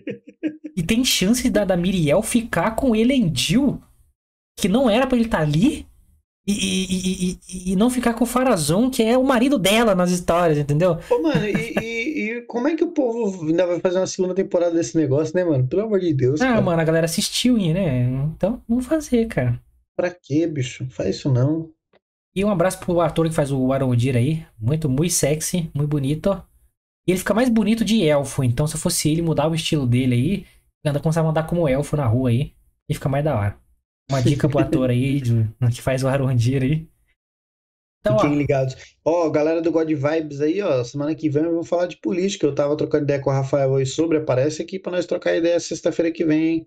[0.75, 3.83] e tem chance da, da Miriel ficar com o Elendil
[4.59, 5.87] que não era para ele estar tá ali
[6.47, 10.11] e, e, e, e, não ficar com o Farazon, que é o marido dela nas
[10.11, 10.99] histórias, entendeu?
[11.11, 14.97] Ô, mano, e, como é que o povo ainda vai fazer uma segunda temporada desse
[14.97, 15.69] negócio, né, mano?
[15.69, 16.41] Pelo amor de Deus.
[16.41, 16.63] Ah, cara.
[16.63, 18.05] mano, a galera assistiu, né?
[18.35, 19.61] Então, vamos fazer, cara.
[19.95, 20.85] Pra quê, bicho?
[20.85, 21.71] Não faz isso não.
[22.35, 24.47] E um abraço pro ator que faz o Arondir aí.
[24.59, 26.31] Muito, muito sexy, muito bonito.
[27.07, 30.15] E ele fica mais bonito de elfo, então se fosse ele, mudar o estilo dele
[30.15, 30.47] aí,
[30.85, 32.53] anda começar a andar como elfo na rua aí,
[32.89, 33.59] e fica mais da hora.
[34.11, 36.89] Uma dica pro ator aí, de, que faz o Arondir aí.
[38.01, 38.77] Então, Fiquem ó, ligados.
[39.05, 42.47] Ó, galera do God Vibes aí, ó, semana que vem eu vou falar de política.
[42.47, 45.61] Eu tava trocando ideia com o Rafael aí sobre, aparece aqui pra nós trocar ideia
[45.61, 46.67] sexta-feira que vem, hein?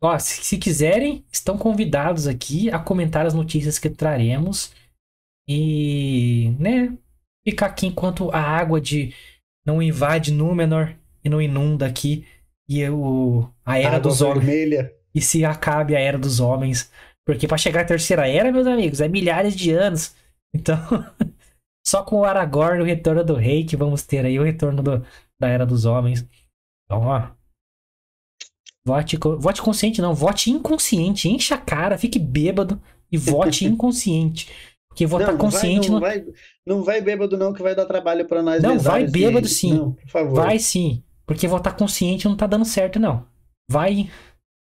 [0.00, 4.72] Ó, se, se, quiserem, estão convidados aqui a comentar as notícias que traremos
[5.48, 6.96] e, né,
[7.46, 9.14] ficar aqui enquanto a água de
[9.66, 12.26] não invade Númenor e não inunda aqui
[12.68, 14.80] e o, a era água dos vermelha.
[14.80, 16.90] homens e se acabe a era dos homens.
[17.26, 20.14] Porque para chegar à terceira era, meus amigos, é milhares de anos.
[20.54, 20.76] Então,
[21.86, 24.82] só com o Aragorn e o retorno do rei que vamos ter aí o retorno
[24.82, 25.06] do,
[25.40, 26.26] da era dos homens.
[26.84, 27.30] Então, ó.
[28.84, 30.14] Vote, vote consciente, não.
[30.14, 31.28] Vote inconsciente.
[31.28, 32.80] Encha a cara, fique bêbado
[33.10, 34.50] e vote inconsciente.
[34.92, 35.90] Porque votar não, consciente.
[35.90, 36.24] Vai, não, vai,
[36.66, 38.62] não vai bêbado, não, que vai dar trabalho para nós.
[38.62, 39.72] Não, vai bêbado sim.
[39.72, 40.34] Não, por favor.
[40.34, 41.02] Vai sim.
[41.26, 43.26] Porque votar consciente não tá dando certo, não.
[43.70, 44.10] Vai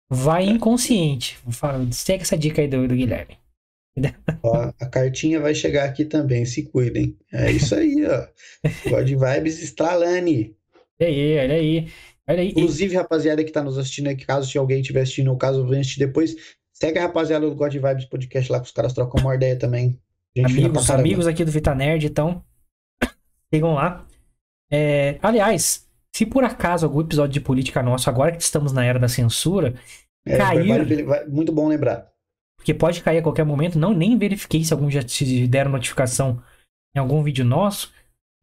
[0.10, 1.38] vai inconsciente.
[1.92, 3.38] Segue essa dica aí do, do Guilherme.
[4.44, 7.18] Ó, a cartinha vai chegar aqui também, se cuidem.
[7.34, 8.28] É isso aí, ó.
[8.90, 10.56] God Vibes Stralani.
[11.00, 11.88] Olha aí, olha aí.
[12.28, 12.50] Olha aí.
[12.50, 15.84] Inclusive, rapaziada que tá nos assistindo aqui, caso se alguém estiver assistindo, ou caso venha
[15.98, 16.36] depois,
[16.76, 20.00] segue a rapaziada do God Vibes Podcast lá, que os caras trocam uma ideia também.
[20.44, 22.44] amigos, amigos aqui do Vita Nerd, então,
[23.52, 24.06] sigam lá.
[24.72, 29.00] É, aliás, se por acaso algum episódio de política nosso, agora que estamos na era
[29.00, 29.76] da censura,
[30.26, 31.06] é, cair.
[31.06, 32.12] Vai, muito bom lembrar.
[32.58, 33.80] Porque pode cair a qualquer momento.
[33.80, 36.42] Não, nem verifiquei se algum já te deram notificação
[36.96, 37.94] em algum vídeo nosso.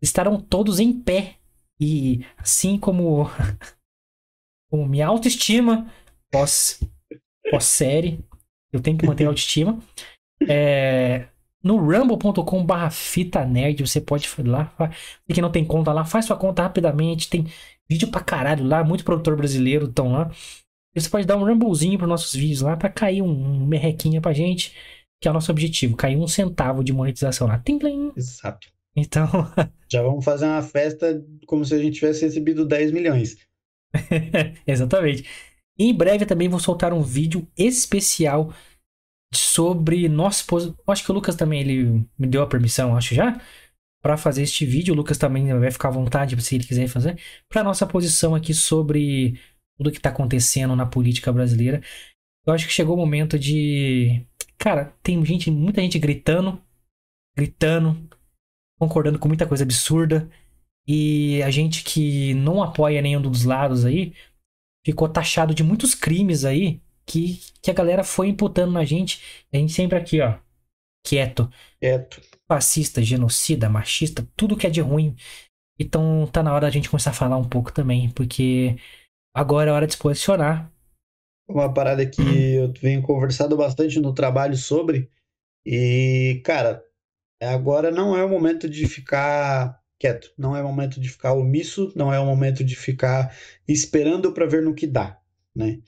[0.01, 1.37] Estarão todos em pé.
[1.81, 3.29] E assim como,
[4.71, 5.91] como minha autoestima
[6.31, 6.81] pós,
[7.51, 8.25] pós série,
[8.73, 9.79] eu tenho que manter a autoestima.
[10.49, 11.27] É,
[11.63, 14.75] no rumble.com/barra fita nerd, você pode ir lá.
[15.29, 17.29] E que não tem conta lá, faz sua conta rapidamente.
[17.29, 17.47] Tem
[17.89, 20.31] vídeo pra caralho lá, muito produtor brasileiro estão lá.
[20.95, 24.33] E você pode dar um rumblezinho pros nossos vídeos lá pra cair um, merrequinha pra
[24.33, 24.75] gente,
[25.21, 27.59] que é o nosso objetivo, cair um centavo de monetização lá.
[27.59, 27.79] Tim,
[28.17, 28.69] Exato.
[28.95, 29.27] Então.
[29.91, 33.37] Já vamos fazer uma festa como se a gente tivesse recebido 10 milhões.
[34.67, 35.25] Exatamente.
[35.79, 38.53] Em breve também vou soltar um vídeo especial
[39.35, 40.45] sobre nosso
[40.87, 43.41] acho que o Lucas também ele me deu a permissão, acho já,
[44.03, 44.93] para fazer este vídeo.
[44.93, 47.19] O Lucas também vai ficar à vontade se ele quiser fazer
[47.49, 49.41] para nossa posição aqui sobre
[49.79, 51.83] tudo que tá acontecendo na política brasileira.
[52.45, 54.27] Eu acho que chegou o momento de,
[54.59, 56.61] cara, tem gente, muita gente gritando,
[57.37, 58.09] gritando,
[58.79, 60.29] concordando com muita coisa absurda.
[60.87, 64.13] E a gente que não apoia nenhum dos lados aí
[64.85, 69.45] ficou taxado de muitos crimes aí que, que a galera foi imputando na gente.
[69.53, 70.39] A gente sempre aqui, ó,
[71.05, 71.51] quieto.
[71.81, 72.21] Quieto.
[72.51, 75.17] Fascista, genocida, machista, tudo que é de ruim.
[75.79, 78.77] Então tá na hora da gente começar a falar um pouco também, porque
[79.35, 80.71] agora é hora de se posicionar.
[81.49, 82.23] Uma parada que
[82.55, 85.11] eu venho conversando bastante no trabalho sobre,
[85.67, 86.85] e cara,
[87.43, 92.13] agora não é o momento de ficar quieto, não é momento de ficar omisso, não
[92.13, 93.33] é o momento de ficar
[93.69, 95.17] esperando para ver no que dá,
[95.55, 95.79] né?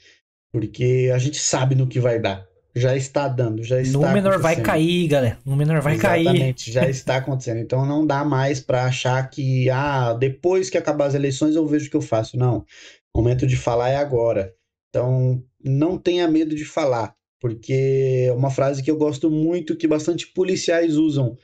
[0.53, 2.47] Porque a gente sabe no que vai dar.
[2.77, 5.39] Já está dando, já está Númenor vai cair, galera.
[5.45, 6.29] Númenor vai Exatamente, cair.
[6.29, 7.59] Exatamente, já está acontecendo.
[7.59, 11.89] Então não dá mais para achar que, ah, depois que acabar as eleições eu vejo
[11.89, 12.37] o que eu faço.
[12.37, 12.65] Não.
[13.13, 14.55] O momento de falar é agora.
[14.91, 19.89] Então não tenha medo de falar, porque é uma frase que eu gosto muito, que
[19.89, 21.37] bastante policiais usam,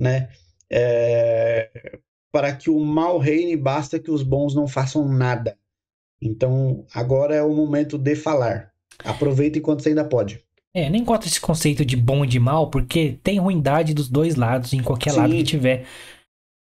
[0.00, 0.30] né?
[0.70, 1.70] É,
[2.34, 5.56] para que o mal reine, basta que os bons não façam nada.
[6.20, 8.72] Então, agora é o momento de falar.
[9.04, 10.42] Aproveita enquanto você ainda pode.
[10.74, 14.34] É, nem contra esse conceito de bom e de mal, porque tem ruindade dos dois
[14.34, 15.16] lados, em qualquer Sim.
[15.18, 15.86] lado que tiver.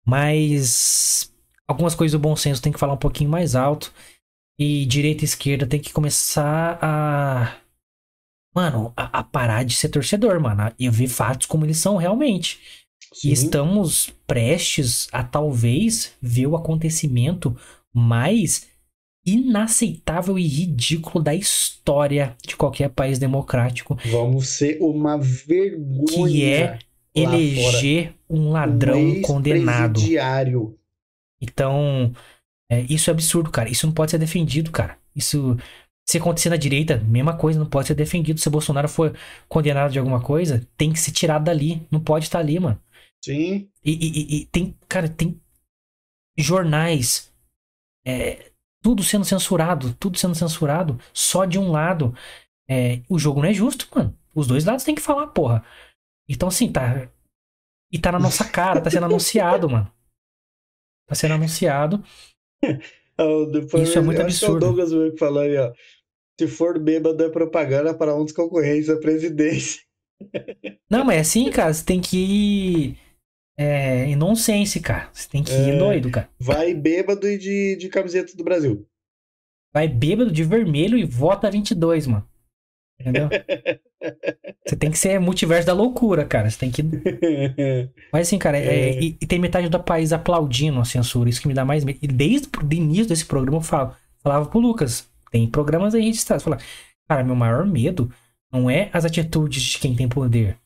[0.07, 1.35] Mas
[1.67, 3.93] algumas coisas do bom senso tem que falar um pouquinho mais alto.
[4.61, 7.57] E direita e esquerda tem que começar a.
[8.55, 10.73] Mano, a, a parar de ser torcedor, mano.
[10.79, 12.78] E ver fatos como eles são realmente.
[13.13, 13.29] Sim.
[13.29, 17.57] E estamos prestes a talvez ver o acontecimento
[17.93, 18.67] mais
[19.25, 23.99] inaceitável e ridículo da história de qualquer país democrático.
[24.07, 26.07] Vamos ser uma vergonha.
[26.07, 26.79] Que é
[27.15, 30.01] eleger um ladrão um condenado.
[31.41, 32.13] Então,
[32.71, 33.69] é, isso é absurdo, cara.
[33.69, 34.97] Isso não pode ser defendido, cara.
[35.15, 35.57] Isso.
[36.09, 38.41] Se acontecer na direita, mesma coisa, não pode ser defendido.
[38.41, 39.15] Se o Bolsonaro for
[39.47, 41.83] condenado de alguma coisa, tem que ser tirado dali.
[41.91, 42.81] Não pode estar ali, mano.
[43.25, 43.71] Sim.
[43.85, 45.41] E, e, e tem, cara, tem
[46.39, 47.33] jornais.
[48.07, 48.53] É,
[48.83, 52.15] tudo sendo censurado, tudo sendo censurado, só de um lado.
[52.69, 54.17] É, o jogo não é justo, mano.
[54.35, 55.65] Os dois lados tem que falar, porra.
[56.29, 57.11] Então, assim, tá.
[57.91, 59.91] E tá na nossa cara, tá sendo anunciado, mano.
[61.07, 62.03] Tá sendo anunciado.
[63.21, 64.59] Oh, depois, Isso é muito absurdo.
[64.59, 65.73] o Douglas Wilk falando aí, ó.
[66.39, 69.83] Se for bêbado é propaganda para um dos concorrentes da presidência.
[70.89, 72.97] Não, mas é assim, cara, você tem que
[73.59, 75.11] é, em nonsense, cara.
[75.13, 76.31] Você tem que ir é, doido, cara.
[76.39, 78.87] Vai bêbado e de, de camiseta do Brasil.
[79.75, 82.25] Vai bêbado de vermelho e vota 22, mano.
[83.01, 83.29] Entendeu?
[84.65, 86.49] Você tem que ser multiverso da loucura, cara.
[86.49, 86.83] Você tem que.
[88.13, 88.91] Mas assim, cara, é...
[88.91, 91.29] É, e, e, tem metade do país aplaudindo a censura.
[91.29, 91.99] Isso que me dá mais medo.
[92.01, 93.93] E desde o início desse programa eu falo,
[94.23, 95.09] falava pro Lucas.
[95.33, 96.45] Tem programas aí registrados.
[96.45, 96.59] Fala,
[97.09, 98.11] cara, meu maior medo
[98.53, 100.57] não é as atitudes de quem tem poder.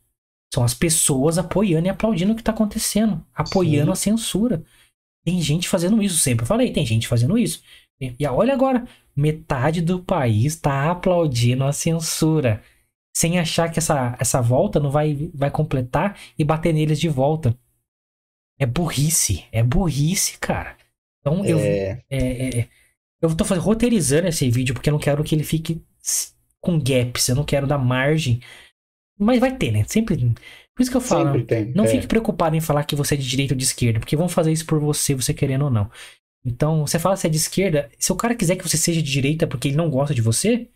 [0.53, 3.25] São as pessoas apoiando e aplaudindo o que tá acontecendo.
[3.35, 3.93] Apoiando Sim.
[3.93, 4.65] a censura.
[5.25, 6.19] Tem gente fazendo isso.
[6.19, 7.63] Sempre falei, tem gente fazendo isso.
[8.01, 12.63] E olha agora, metade do país tá aplaudindo a censura
[13.15, 17.57] sem achar que essa, essa volta não vai, vai completar e bater neles de volta.
[18.59, 19.45] É burrice.
[19.53, 20.77] É burrice, cara.
[21.21, 21.59] Então eu.
[21.59, 22.03] É...
[22.11, 22.69] É, é,
[23.21, 25.81] eu tô roteirizando esse vídeo porque eu não quero que ele fique
[26.61, 27.29] com gaps.
[27.29, 28.41] Eu não quero dar margem.
[29.19, 29.85] Mas vai ter, né?
[29.87, 30.17] Sempre.
[30.75, 31.45] Por isso que eu falo.
[31.45, 31.89] Tem, não é.
[31.89, 34.53] fique preocupado em falar que você é de direita ou de esquerda, porque vão fazer
[34.53, 35.91] isso por você, você querendo ou não.
[36.45, 39.11] Então, você fala se é de esquerda, se o cara quiser que você seja de
[39.11, 40.69] direita porque ele não gosta de você,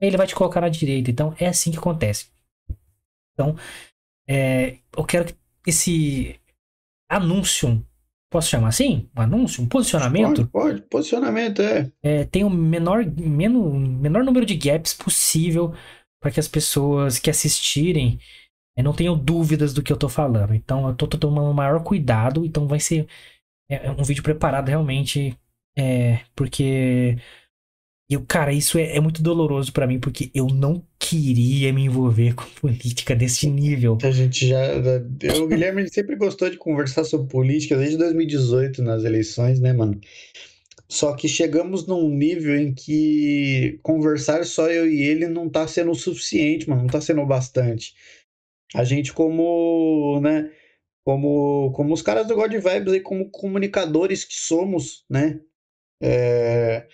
[0.00, 1.10] ele vai te colocar na direita.
[1.10, 2.28] Então é assim que acontece.
[3.32, 3.56] Então,
[4.28, 5.34] é, eu quero que
[5.66, 6.38] esse
[7.08, 7.84] anúncio,
[8.30, 9.08] posso chamar assim?
[9.16, 9.62] Um anúncio?
[9.62, 10.46] Um posicionamento?
[10.46, 10.82] Pode, pode.
[10.82, 11.90] posicionamento é.
[12.02, 15.74] é tem o menor, menor, menor número de gaps possível
[16.24, 18.18] para que as pessoas que assistirem
[18.74, 20.54] é, não tenham dúvidas do que eu tô falando.
[20.54, 23.06] Então eu tô, tô tomando maior cuidado, então vai ser
[23.70, 25.36] é, é um vídeo preparado realmente,
[25.76, 27.18] é, porque
[28.10, 32.34] e, cara, isso é, é muito doloroso para mim, porque eu não queria me envolver
[32.34, 33.98] com política desse nível.
[34.02, 34.62] A gente já.
[35.42, 40.00] O Guilherme sempre gostou de conversar sobre política desde 2018 nas eleições, né, mano?
[40.88, 45.90] Só que chegamos num nível em que conversar só eu e ele não tá sendo
[45.90, 47.94] o suficiente, mano, não tá sendo o bastante.
[48.74, 50.50] A gente, como, né,
[51.04, 55.40] como, como os caras do God Vibes aí, como comunicadores que somos, né,
[56.02, 56.86] é,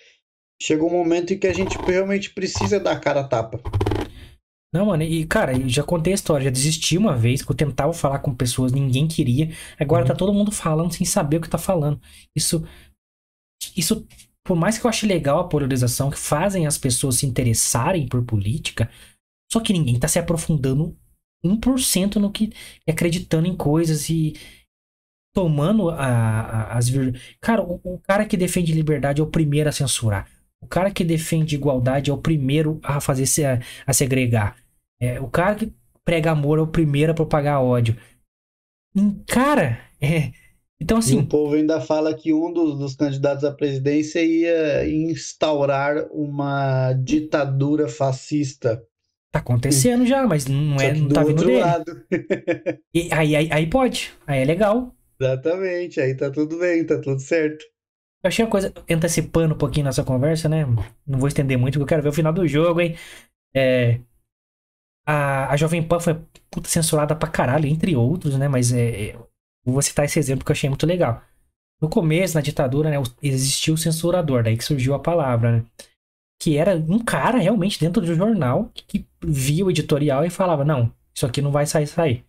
[0.61, 3.61] chega um momento em que a gente realmente precisa dar cara a tapa.
[4.73, 7.55] Não, mano, e cara, eu já contei a história, já desisti uma vez, que eu
[7.55, 9.49] tentava falar com pessoas, ninguém queria.
[9.77, 10.07] Agora uhum.
[10.07, 11.99] tá todo mundo falando sem saber o que tá falando.
[12.33, 12.65] Isso.
[13.75, 14.05] Isso,
[14.43, 18.23] por mais que eu ache legal a polarização, que fazem as pessoas se interessarem por
[18.23, 18.89] política,
[19.51, 20.97] só que ninguém tá se aprofundando
[21.43, 22.51] 1% no que.
[22.87, 24.33] acreditando em coisas e
[25.33, 26.89] tomando a, a, as.
[27.39, 30.29] Cara, o, o cara que defende liberdade é o primeiro a censurar.
[30.61, 34.55] O cara que defende igualdade é o primeiro a fazer se, a, a segregar.
[34.99, 35.73] É, o cara que
[36.05, 37.97] prega amor é o primeiro a propagar ódio.
[38.95, 40.31] Hum, cara, é.
[40.81, 41.17] Então, assim.
[41.17, 46.91] E o povo ainda fala que um dos, dos, candidatos à presidência ia instaurar uma
[46.93, 48.83] ditadura fascista.
[49.31, 51.61] Tá acontecendo já, mas não, é, não tá vindo dele.
[51.61, 52.03] Lado.
[52.93, 54.11] e, aí, aí, aí pode.
[54.25, 54.93] Aí é legal.
[55.21, 57.63] Exatamente, aí tá tudo bem, tá tudo certo.
[58.23, 60.65] Eu achei uma coisa, antecipando um pouquinho nossa conversa, né?
[61.05, 62.95] Não vou estender muito, porque eu quero ver o final do jogo, hein?
[63.55, 63.99] É,
[65.05, 66.19] a, a Jovem Pan foi
[66.49, 68.47] puta censurada pra caralho, entre outros, né?
[68.47, 69.15] Mas é, é,
[69.65, 71.21] vou citar esse exemplo que eu achei muito legal.
[71.81, 75.65] No começo, na ditadura, né, existia o censurador, daí que surgiu a palavra, né?
[76.41, 80.91] que era um cara realmente dentro do jornal que via o editorial e falava: não,
[81.13, 82.25] isso aqui não vai sair, sair.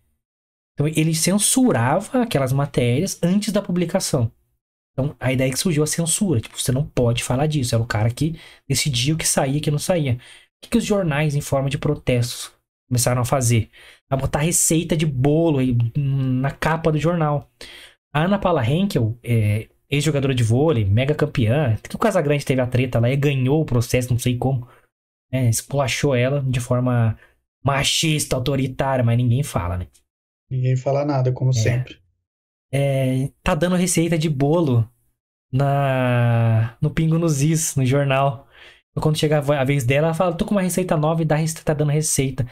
[0.73, 4.31] Então ele censurava aquelas matérias antes da publicação.
[4.91, 6.39] Então a ideia é que surgiu a censura.
[6.39, 7.73] Tipo, você não pode falar disso.
[7.73, 10.13] Era o cara que decidia o que saía e o que não saía.
[10.13, 10.17] O
[10.61, 12.51] que, que os jornais, em forma de protestos,
[12.87, 13.71] começaram a fazer?
[14.13, 17.49] A botar receita de bolo aí na capa do jornal.
[18.13, 22.67] A Ana Paula Henkel, é, ex-jogadora de vôlei, mega campeã, que o Casagrande teve a
[22.67, 24.67] treta lá e ganhou o processo, não sei como.
[25.31, 27.17] É, esculachou ela de forma
[27.63, 29.87] machista, autoritária, mas ninguém fala, né?
[30.49, 31.53] Ninguém fala nada, como é.
[31.53, 31.97] sempre.
[32.71, 34.87] É, tá dando receita de bolo
[35.51, 38.47] na no Pingo nos Is, no jornal.
[38.95, 41.73] Quando chega a vez dela, ela fala, tô com uma receita nova e dá, tá
[41.73, 42.45] dando receita.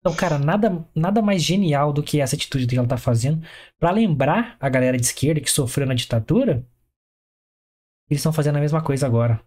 [0.00, 3.46] Então, cara, nada, nada mais genial do que essa atitude que ela tá fazendo
[3.78, 6.66] para lembrar a galera de esquerda que sofreu na ditadura.
[8.08, 9.44] Eles estão fazendo a mesma coisa agora.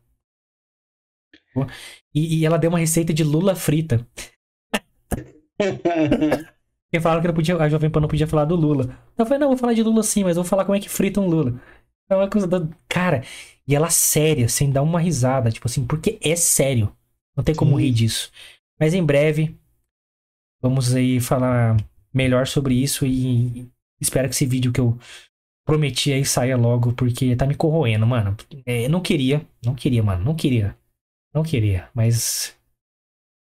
[2.14, 4.08] E, e ela deu uma receita de lula frita.
[6.94, 8.96] Porque falaram que não podia, a Jovem Pan não podia falar do Lula.
[9.18, 11.20] Eu falei, não, vou falar de Lula sim, mas vou falar como é que frita
[11.20, 11.60] um Lula.
[12.08, 12.70] É uma coisa da...
[12.88, 13.24] Cara,
[13.68, 16.96] e ela séria, sem dar uma risada, tipo assim, porque é sério.
[17.36, 17.86] Não tem como sim.
[17.86, 18.32] rir disso.
[18.80, 19.58] Mas em breve,
[20.64, 21.76] Vamos aí falar
[22.14, 24.98] melhor sobre isso e espero que esse vídeo que eu
[25.66, 28.36] prometi aí saia logo, porque tá me corroendo, mano.
[28.66, 30.78] É, não queria, não queria, mano, não queria.
[31.34, 32.56] Não queria, mas.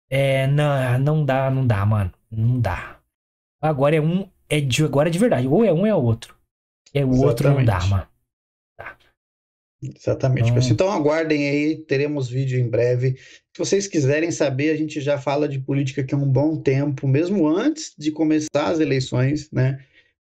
[0.09, 2.11] É, não, não dá, não dá, mano.
[2.31, 2.99] Não dá.
[3.61, 5.47] Agora é um, é de, agora é de verdade.
[5.47, 6.35] Ou é um, é o outro.
[6.93, 7.25] É o Exatamente.
[7.25, 8.07] outro, não dá, mano.
[9.95, 10.49] Exatamente.
[10.51, 10.69] Então...
[10.69, 13.15] então aguardem aí, teremos vídeo em breve.
[13.53, 17.07] Se vocês quiserem saber, a gente já fala de política aqui há um bom tempo,
[17.07, 19.79] mesmo antes de começar as eleições, né?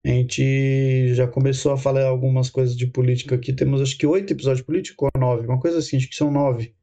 [0.04, 3.52] A gente já começou a falar algumas coisas de política aqui.
[3.52, 6.30] Temos acho que oito episódios de política ou nove, uma coisa assim, acho que são
[6.30, 6.74] nove.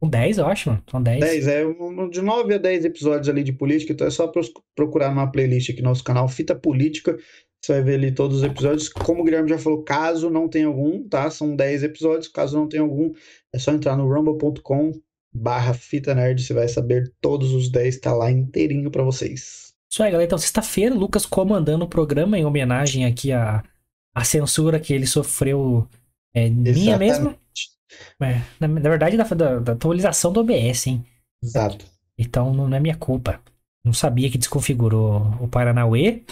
[0.00, 0.78] Com dez, eu acho.
[0.90, 1.20] São dez.
[1.20, 1.64] Dez, é
[2.10, 4.30] de nove a dez episódios ali de política, então é só
[4.74, 7.16] procurar numa playlist aqui no nosso canal, Fita Política.
[7.64, 8.90] Você vai ver ali todos os episódios.
[8.90, 11.30] Como o Guilherme já falou, caso não tenha algum, tá?
[11.30, 12.28] São 10 episódios.
[12.28, 13.14] Caso não tenha algum,
[13.54, 14.92] é só entrar no rumble.com
[15.32, 16.42] barra fita nerd.
[16.42, 19.72] Você vai saber todos os 10, tá lá inteirinho para vocês.
[19.90, 20.26] Isso aí, galera.
[20.26, 23.64] Então, sexta-feira, Lucas comandando o programa em homenagem aqui à,
[24.14, 25.88] à censura que ele sofreu.
[26.34, 27.34] É, minha mesmo?
[28.20, 31.02] É, na, na, verdade, da, da, da, atualização do OBS, hein?
[31.42, 31.86] Exato.
[32.18, 33.40] Então, não é minha culpa.
[33.82, 36.24] Não sabia que desconfigurou o Paranauê.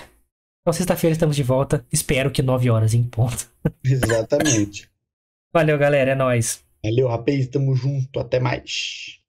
[0.63, 1.85] Então, sexta-feira estamos de volta.
[1.93, 3.51] Espero que 9 horas em ponto.
[3.85, 4.89] Exatamente.
[5.53, 6.13] Valeu, galera.
[6.13, 6.65] É nóis.
[6.83, 7.49] Valeu, rapaz.
[7.49, 8.21] Tamo junto.
[8.21, 9.21] Até mais.